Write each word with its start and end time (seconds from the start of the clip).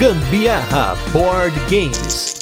Gambiarra 0.00 0.96
Board 1.12 1.54
Games. 1.68 2.34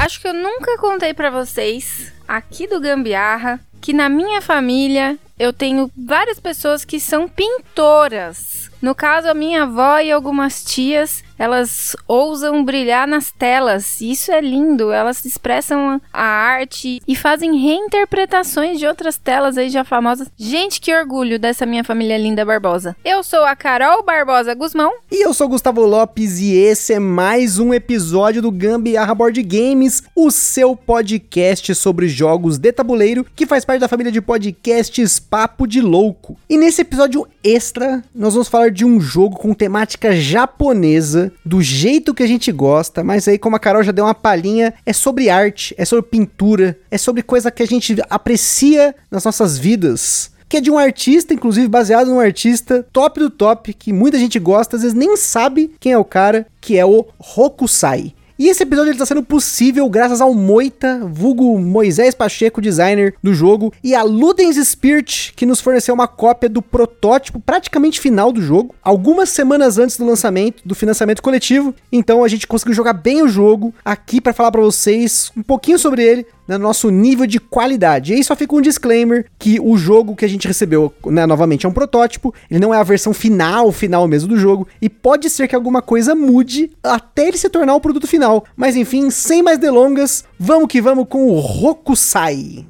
Acho 0.00 0.20
que 0.22 0.26
eu 0.26 0.32
nunca 0.32 0.78
contei 0.78 1.12
pra 1.12 1.28
vocês 1.28 2.10
aqui 2.26 2.66
do 2.66 2.80
Gambiarra 2.80 3.60
que 3.82 3.92
na 3.92 4.08
minha 4.08 4.40
família 4.40 5.18
eu 5.38 5.52
tenho 5.52 5.90
várias 5.94 6.38
pessoas 6.40 6.84
que 6.84 6.98
são 7.00 7.28
pintoras. 7.28 8.70
No 8.80 8.94
caso, 8.94 9.28
a 9.28 9.34
minha 9.34 9.64
avó 9.64 9.98
e 9.98 10.10
algumas 10.10 10.64
tias, 10.64 11.22
elas 11.42 11.96
ousam 12.06 12.64
brilhar 12.64 13.08
nas 13.08 13.32
telas. 13.32 14.00
Isso 14.00 14.30
é 14.30 14.40
lindo. 14.40 14.92
Elas 14.92 15.24
expressam 15.24 16.00
a 16.12 16.22
arte 16.22 17.02
e 17.06 17.16
fazem 17.16 17.56
reinterpretações 17.56 18.78
de 18.78 18.86
outras 18.86 19.18
telas 19.18 19.58
aí 19.58 19.68
já 19.68 19.82
famosas. 19.82 20.30
Gente, 20.36 20.80
que 20.80 20.94
orgulho 20.94 21.40
dessa 21.40 21.66
minha 21.66 21.82
família 21.82 22.16
linda 22.16 22.44
Barbosa. 22.44 22.94
Eu 23.04 23.24
sou 23.24 23.44
a 23.44 23.56
Carol 23.56 24.04
Barbosa 24.04 24.54
Guzmão. 24.54 24.92
E 25.10 25.26
eu 25.26 25.34
sou 25.34 25.48
Gustavo 25.48 25.84
Lopes 25.84 26.38
e 26.38 26.54
esse 26.54 26.92
é 26.92 27.00
mais 27.00 27.58
um 27.58 27.74
episódio 27.74 28.40
do 28.40 28.52
Gambiarra 28.52 29.12
Board 29.12 29.42
Games, 29.42 30.04
o 30.14 30.30
seu 30.30 30.76
podcast 30.76 31.74
sobre 31.74 32.06
jogos 32.06 32.56
de 32.56 32.70
tabuleiro 32.70 33.26
que 33.34 33.46
faz 33.46 33.64
parte 33.64 33.80
da 33.80 33.88
família 33.88 34.12
de 34.12 34.20
podcasts 34.20 35.18
Papo 35.18 35.66
de 35.66 35.80
Louco. 35.80 36.38
E 36.48 36.56
nesse 36.56 36.82
episódio 36.82 37.26
extra, 37.42 38.00
nós 38.14 38.34
vamos 38.34 38.46
falar 38.46 38.70
de 38.70 38.84
um 38.84 39.00
jogo 39.00 39.36
com 39.36 39.52
temática 39.52 40.14
japonesa, 40.14 41.31
do 41.44 41.60
jeito 41.60 42.14
que 42.14 42.22
a 42.22 42.26
gente 42.26 42.50
gosta, 42.52 43.02
mas 43.02 43.26
aí, 43.28 43.38
como 43.38 43.56
a 43.56 43.58
Carol 43.58 43.82
já 43.82 43.92
deu 43.92 44.04
uma 44.04 44.14
palhinha, 44.14 44.74
é 44.84 44.92
sobre 44.92 45.30
arte, 45.30 45.74
é 45.78 45.84
sobre 45.84 46.10
pintura, 46.10 46.78
é 46.90 46.98
sobre 46.98 47.22
coisa 47.22 47.50
que 47.50 47.62
a 47.62 47.66
gente 47.66 47.96
aprecia 48.08 48.94
nas 49.10 49.24
nossas 49.24 49.58
vidas 49.58 50.32
que 50.52 50.58
é 50.58 50.60
de 50.60 50.70
um 50.70 50.76
artista, 50.76 51.32
inclusive 51.32 51.66
baseado 51.66 52.08
num 52.08 52.20
artista 52.20 52.86
top 52.92 53.18
do 53.18 53.30
top, 53.30 53.72
que 53.72 53.90
muita 53.90 54.18
gente 54.18 54.38
gosta, 54.38 54.76
às 54.76 54.82
vezes 54.82 54.94
nem 54.94 55.16
sabe 55.16 55.72
quem 55.80 55.92
é 55.92 55.98
o 55.98 56.04
cara, 56.04 56.46
que 56.60 56.76
é 56.76 56.84
o 56.84 57.06
Hokusai. 57.18 58.12
E 58.42 58.48
esse 58.48 58.64
episódio 58.64 58.90
está 58.90 59.06
sendo 59.06 59.22
possível 59.22 59.88
graças 59.88 60.20
ao 60.20 60.34
Moita, 60.34 61.00
vulgo 61.04 61.60
Moisés 61.60 62.12
Pacheco, 62.12 62.60
designer 62.60 63.14
do 63.22 63.32
jogo, 63.32 63.72
e 63.84 63.94
a 63.94 64.02
Ludens 64.02 64.56
Spirit, 64.68 65.32
que 65.36 65.46
nos 65.46 65.60
forneceu 65.60 65.94
uma 65.94 66.08
cópia 66.08 66.48
do 66.48 66.60
protótipo 66.60 67.38
praticamente 67.38 68.00
final 68.00 68.32
do 68.32 68.42
jogo, 68.42 68.74
algumas 68.82 69.28
semanas 69.28 69.78
antes 69.78 69.96
do 69.96 70.04
lançamento, 70.04 70.60
do 70.64 70.74
financiamento 70.74 71.22
coletivo. 71.22 71.72
Então 71.92 72.24
a 72.24 72.26
gente 72.26 72.48
conseguiu 72.48 72.74
jogar 72.74 72.94
bem 72.94 73.22
o 73.22 73.28
jogo 73.28 73.72
aqui 73.84 74.20
para 74.20 74.32
falar 74.32 74.50
para 74.50 74.60
vocês 74.60 75.30
um 75.36 75.42
pouquinho 75.44 75.78
sobre 75.78 76.02
ele, 76.02 76.26
no 76.46 76.58
nosso 76.58 76.90
nível 76.90 77.26
de 77.26 77.38
qualidade. 77.38 78.12
E 78.12 78.16
aí 78.16 78.24
só 78.24 78.34
fica 78.34 78.54
um 78.54 78.60
disclaimer 78.60 79.26
que 79.38 79.60
o 79.60 79.76
jogo 79.76 80.16
que 80.16 80.24
a 80.24 80.28
gente 80.28 80.48
recebeu, 80.48 80.92
né, 81.06 81.26
novamente 81.26 81.66
é 81.66 81.68
um 81.68 81.72
protótipo, 81.72 82.34
ele 82.50 82.60
não 82.60 82.74
é 82.74 82.78
a 82.78 82.82
versão 82.82 83.12
final, 83.12 83.70
final 83.72 84.06
mesmo 84.08 84.28
do 84.28 84.38
jogo, 84.38 84.66
e 84.80 84.88
pode 84.88 85.30
ser 85.30 85.48
que 85.48 85.54
alguma 85.54 85.82
coisa 85.82 86.14
mude 86.14 86.70
até 86.82 87.28
ele 87.28 87.36
se 87.36 87.48
tornar 87.48 87.74
o 87.74 87.80
produto 87.80 88.06
final. 88.06 88.44
Mas 88.56 88.76
enfim, 88.76 89.10
sem 89.10 89.42
mais 89.42 89.58
delongas, 89.58 90.24
vamos 90.38 90.68
que 90.68 90.80
vamos 90.80 91.06
com 91.08 91.28
o 91.28 91.38
Rokusai. 91.38 92.66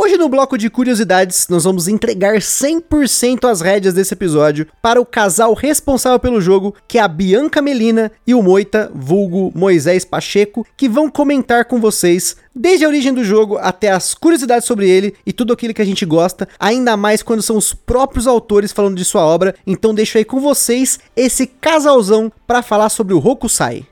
Hoje 0.00 0.16
no 0.16 0.28
bloco 0.28 0.56
de 0.56 0.70
curiosidades, 0.70 1.48
nós 1.48 1.64
vamos 1.64 1.88
entregar 1.88 2.36
100% 2.36 3.50
as 3.50 3.60
rédeas 3.60 3.92
desse 3.92 4.14
episódio 4.14 4.68
para 4.80 5.00
o 5.00 5.04
casal 5.04 5.52
responsável 5.54 6.20
pelo 6.20 6.40
jogo, 6.40 6.72
que 6.86 6.98
é 6.98 7.00
a 7.00 7.08
Bianca 7.08 7.60
Melina 7.60 8.12
e 8.24 8.32
o 8.32 8.40
Moita, 8.40 8.92
vulgo 8.94 9.50
Moisés 9.56 10.04
Pacheco, 10.04 10.64
que 10.76 10.88
vão 10.88 11.10
comentar 11.10 11.64
com 11.64 11.80
vocês 11.80 12.36
desde 12.54 12.84
a 12.84 12.88
origem 12.88 13.12
do 13.12 13.24
jogo 13.24 13.58
até 13.58 13.90
as 13.90 14.14
curiosidades 14.14 14.68
sobre 14.68 14.88
ele 14.88 15.16
e 15.26 15.32
tudo 15.32 15.52
aquilo 15.52 15.74
que 15.74 15.82
a 15.82 15.84
gente 15.84 16.06
gosta, 16.06 16.48
ainda 16.60 16.96
mais 16.96 17.20
quando 17.20 17.42
são 17.42 17.56
os 17.56 17.74
próprios 17.74 18.28
autores 18.28 18.70
falando 18.70 18.96
de 18.96 19.04
sua 19.04 19.26
obra. 19.26 19.52
Então 19.66 19.92
deixo 19.92 20.16
aí 20.16 20.24
com 20.24 20.38
vocês 20.38 21.00
esse 21.16 21.44
casalzão 21.44 22.30
para 22.46 22.62
falar 22.62 22.88
sobre 22.88 23.14
o 23.14 23.18
Hokusai. 23.18 23.84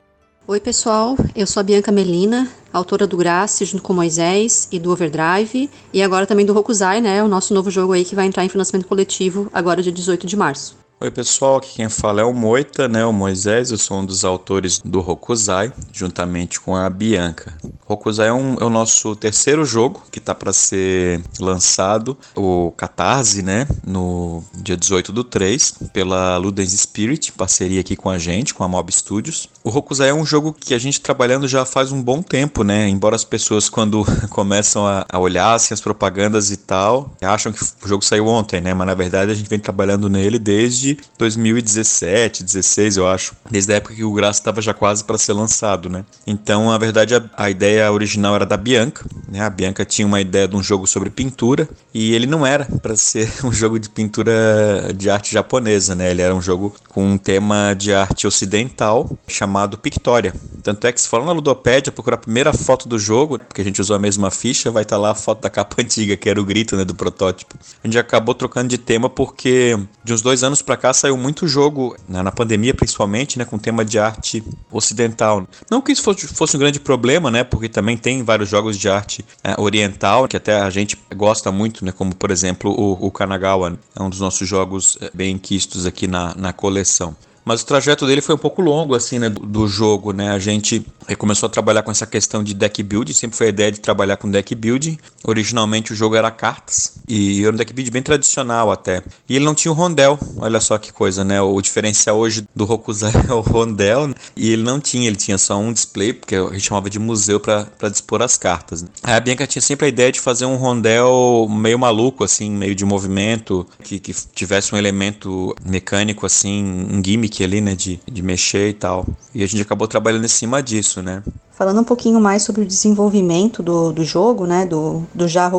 Oi, 0.49 0.61
pessoal. 0.61 1.17
Eu 1.35 1.45
sou 1.45 1.59
a 1.59 1.63
Bianca 1.63 1.91
Melina, 1.91 2.47
autora 2.71 3.05
do 3.05 3.17
Grace, 3.17 3.65
junto 3.65 3.83
com 3.83 3.91
Moisés 3.91 4.65
e 4.71 4.79
do 4.79 4.89
Overdrive, 4.93 5.69
e 5.91 6.01
agora 6.01 6.25
também 6.25 6.45
do 6.45 6.57
Hokusai, 6.57 7.01
né? 7.01 7.21
O 7.21 7.27
nosso 7.27 7.53
novo 7.53 7.69
jogo 7.69 7.91
aí 7.91 8.05
que 8.05 8.15
vai 8.15 8.25
entrar 8.25 8.45
em 8.45 8.49
financiamento 8.49 8.87
coletivo 8.87 9.49
agora 9.53 9.83
dia 9.83 9.91
18 9.91 10.25
de 10.25 10.37
março. 10.37 10.86
Oi 10.99 11.11
pessoal, 11.11 11.57
aqui 11.57 11.75
quem 11.75 11.89
fala 11.89 12.21
é 12.21 12.23
o 12.23 12.33
Moita, 12.33 12.87
né? 12.87 13.05
O 13.05 13.13
Moisés, 13.13 13.69
eu 13.69 13.77
sou 13.77 13.99
um 13.99 14.05
dos 14.05 14.25
autores 14.25 14.81
do 14.83 14.99
Hokusai, 14.99 15.71
juntamente 15.93 16.59
com 16.59 16.75
a 16.75 16.89
Bianca. 16.89 17.55
Hokusai 17.87 18.29
é, 18.29 18.33
um, 18.33 18.55
é 18.55 18.63
o 18.63 18.69
nosso 18.69 19.15
terceiro 19.15 19.63
jogo 19.63 20.01
que 20.11 20.19
tá 20.19 20.33
para 20.33 20.51
ser 20.51 21.21
lançado, 21.39 22.17
o 22.35 22.73
Catarse, 22.75 23.43
né? 23.43 23.67
No 23.85 24.43
dia 24.55 24.75
18 24.75 25.11
do 25.13 25.23
3, 25.23 25.75
pela 25.93 26.35
Ludens 26.37 26.71
Spirit, 26.71 27.31
parceria 27.31 27.81
aqui 27.81 27.95
com 27.95 28.09
a 28.09 28.17
gente, 28.17 28.55
com 28.55 28.63
a 28.63 28.67
Mob 28.67 28.91
Studios. 28.91 29.47
O 29.63 29.69
Hokusai 29.69 30.09
é 30.09 30.13
um 30.15 30.25
jogo 30.25 30.51
que 30.51 30.73
a 30.73 30.79
gente 30.79 30.99
trabalhando 30.99 31.47
já 31.47 31.63
faz 31.63 31.91
um 31.91 32.01
bom 32.01 32.23
tempo, 32.23 32.63
né? 32.63 32.89
Embora 32.89 33.15
as 33.15 33.23
pessoas 33.23 33.69
quando 33.69 34.03
começam 34.31 34.87
a, 34.87 35.05
a 35.07 35.19
olhar 35.19 35.53
assim, 35.53 35.75
as 35.75 35.81
propagandas 35.81 36.49
e 36.49 36.57
tal, 36.57 37.13
acham 37.21 37.53
que 37.53 37.61
o 37.61 37.87
jogo 37.87 38.03
saiu 38.03 38.25
ontem, 38.25 38.59
né? 38.59 38.73
Mas 38.73 38.87
na 38.87 38.95
verdade 38.95 39.31
a 39.31 39.35
gente 39.35 39.47
vem 39.47 39.59
trabalhando 39.59 40.09
nele 40.09 40.39
desde 40.39 40.86
2017, 41.17 42.43
16, 42.43 42.97
eu 42.97 43.07
acho. 43.07 43.33
Desde 43.49 43.73
a 43.73 43.77
época 43.77 43.95
que 43.95 44.03
o 44.03 44.13
Graça 44.13 44.39
estava 44.39 44.61
já 44.61 44.73
quase 44.73 45.03
para 45.03 45.17
ser 45.17 45.33
lançado, 45.33 45.89
né? 45.89 46.05
Então, 46.25 46.67
na 46.67 46.77
verdade, 46.77 47.15
a, 47.15 47.23
a, 47.35 47.49
ideia 47.49 47.91
original 47.91 48.35
era 48.35 48.45
da 48.45 48.57
Bianca, 48.57 49.05
né? 49.27 49.41
A 49.41 49.49
Bianca 49.49 49.83
tinha 49.85 50.05
uma 50.05 50.21
ideia 50.21 50.47
de 50.47 50.55
um 50.55 50.63
jogo 50.63 50.87
sobre 50.87 51.09
pintura 51.09 51.67
e 51.93 52.13
ele 52.13 52.27
não 52.27 52.45
era 52.45 52.65
para 52.65 52.95
ser 52.95 53.31
um 53.43 53.51
jogo 53.51 53.79
de 53.79 53.89
pintura 53.89 54.93
de 54.95 55.09
arte 55.09 55.33
japonesa, 55.33 55.95
né? 55.95 56.11
Ele 56.11 56.21
era 56.21 56.35
um 56.35 56.41
jogo 56.41 56.75
com 56.89 57.05
um 57.05 57.17
tema 57.17 57.73
de 57.73 57.93
arte 57.93 58.27
ocidental 58.27 59.09
chamado 59.27 59.77
Pictória. 59.77 60.33
Tanto 60.63 60.85
é 60.85 60.91
que 60.91 61.01
se 61.01 61.07
for 61.07 61.23
na 61.25 61.31
Ludopédia, 61.31 61.91
procurar 61.91 62.15
a 62.15 62.19
primeira 62.19 62.53
foto 62.53 62.87
do 62.87 62.99
jogo, 62.99 63.39
porque 63.39 63.61
a 63.61 63.63
gente 63.63 63.81
usou 63.81 63.95
a 63.95 63.99
mesma 63.99 64.29
ficha, 64.29 64.71
vai 64.71 64.83
estar 64.83 64.95
tá 64.95 65.01
lá 65.01 65.11
a 65.11 65.15
foto 65.15 65.41
da 65.41 65.49
capa 65.49 65.77
antiga, 65.81 66.15
que 66.15 66.29
era 66.29 66.39
o 66.39 66.45
grito, 66.45 66.75
né, 66.75 66.85
do 66.85 66.95
protótipo. 66.95 67.55
A 67.83 67.87
gente 67.87 67.97
acabou 67.97 68.35
trocando 68.35 68.69
de 68.69 68.77
tema 68.77 69.09
porque 69.09 69.77
de 70.03 70.13
uns 70.13 70.21
dois 70.21 70.43
anos 70.43 70.61
para 70.61 70.76
cá 70.77 70.93
saiu 70.93 71.17
muito 71.17 71.47
jogo, 71.47 71.95
né, 72.07 72.21
na 72.21 72.31
pandemia 72.31 72.73
principalmente, 72.73 73.37
né, 73.37 73.45
com 73.45 73.57
tema 73.57 73.83
de 73.83 73.99
arte 73.99 74.43
ocidental. 74.71 75.47
Não 75.69 75.81
que 75.81 75.91
isso 75.91 76.03
fosse, 76.03 76.27
fosse 76.27 76.55
um 76.55 76.59
grande 76.59 76.79
problema, 76.79 77.29
né, 77.29 77.43
porque 77.43 77.67
também 77.67 77.97
tem 77.97 78.23
vários 78.23 78.49
jogos 78.49 78.77
de 78.77 78.89
arte 78.89 79.25
é, 79.43 79.59
oriental 79.59 80.27
que 80.27 80.37
até 80.37 80.61
a 80.61 80.69
gente 80.69 80.97
gosta 81.15 81.51
muito, 81.51 81.83
né, 81.83 81.91
como 81.91 82.15
por 82.15 82.31
exemplo 82.31 82.71
o, 82.71 83.07
o 83.07 83.11
Kanagawa, 83.11 83.71
né, 83.71 83.77
é 83.95 84.01
um 84.01 84.09
dos 84.09 84.19
nossos 84.19 84.47
jogos 84.47 84.97
é, 85.01 85.09
bem 85.13 85.37
quistos 85.37 85.85
aqui 85.85 86.07
na, 86.07 86.33
na 86.35 86.53
coleção. 86.53 87.15
Mas 87.47 87.61
o 87.61 87.65
trajeto 87.65 88.05
dele 88.05 88.19
foi 88.19 88.35
um 88.35 88.37
pouco 88.37 88.61
longo, 88.61 88.93
assim, 88.93 89.19
né, 89.19 89.29
do, 89.29 89.39
do 89.39 89.67
jogo, 89.69 90.11
né? 90.11 90.31
A 90.31 90.37
gente 90.39 90.85
começou 91.17 91.47
a 91.47 91.49
trabalhar 91.49 91.81
com 91.81 91.89
essa 91.89 92.05
questão 92.05 92.43
de 92.43 92.53
deck 92.53 92.83
building, 92.83 93.13
sempre 93.13 93.37
foi 93.37 93.47
a 93.47 93.49
ideia 93.49 93.71
de 93.71 93.79
trabalhar 93.79 94.17
com 94.17 94.29
deck 94.29 94.53
building. 94.53 94.97
Originalmente 95.23 95.93
o 95.93 95.95
jogo 95.95 96.17
era 96.17 96.29
cartas, 96.29 96.97
e 97.07 97.41
era 97.45 97.53
um 97.53 97.55
deck 97.55 97.71
building 97.71 97.91
bem 97.91 98.01
tradicional 98.01 98.69
até. 98.69 99.01
E 99.29 99.37
ele 99.37 99.45
não 99.45 99.55
tinha 99.55 99.71
o 99.71 99.75
rondel, 99.75 100.19
olha 100.35 100.59
só 100.59 100.77
que 100.77 100.91
coisa, 100.91 101.23
né? 101.23 101.41
O 101.41 101.61
diferencial 101.61 102.17
hoje 102.17 102.45
do 102.53 102.69
Hokusai 102.69 103.13
é 103.29 103.33
o 103.33 103.39
rondel, 103.39 104.07
né? 104.07 104.15
e 104.35 104.51
ele 104.51 104.63
não 104.63 104.81
tinha, 104.81 105.07
ele 105.07 105.15
tinha 105.15 105.37
só 105.37 105.57
um 105.57 105.71
display, 105.71 106.11
porque 106.11 106.35
a 106.35 106.49
gente 106.51 106.67
chamava 106.67 106.89
de 106.89 106.99
museu 106.99 107.39
para 107.39 107.89
dispor 107.89 108.21
as 108.21 108.35
cartas. 108.35 108.81
Né? 108.81 108.89
Aí 109.03 109.13
a 109.13 109.19
Bianca 109.21 109.47
tinha 109.47 109.61
sempre 109.61 109.85
a 109.85 109.89
ideia 109.89 110.11
de 110.11 110.19
fazer 110.19 110.45
um 110.45 110.57
rondel 110.57 111.47
meio 111.49 111.79
maluco, 111.79 112.25
assim, 112.25 112.51
meio 112.51 112.75
de 112.75 112.83
movimento, 112.83 113.65
que, 113.81 113.99
que 113.99 114.13
tivesse 114.35 114.75
um 114.75 114.77
elemento 114.77 115.55
mecânico, 115.65 116.25
assim, 116.25 116.61
um 116.91 117.01
gimmick 117.01 117.36
ali, 117.43 117.61
né, 117.61 117.75
de, 117.75 117.99
de 118.05 118.21
mexer 118.21 118.69
e 118.69 118.73
tal. 118.73 119.05
E 119.33 119.43
a 119.43 119.47
gente 119.47 119.61
acabou 119.61 119.87
trabalhando 119.87 120.25
em 120.25 120.29
cima 120.29 120.61
disso, 120.61 121.01
né. 121.01 121.23
Falando 121.51 121.81
um 121.81 121.83
pouquinho 121.83 122.19
mais 122.19 122.43
sobre 122.43 122.61
o 122.61 122.65
desenvolvimento 122.65 123.63
do, 123.63 123.91
do 123.91 124.03
jogo, 124.03 124.45
né, 124.45 124.65
do, 124.65 125.03
do 125.13 125.27
Já 125.27 125.51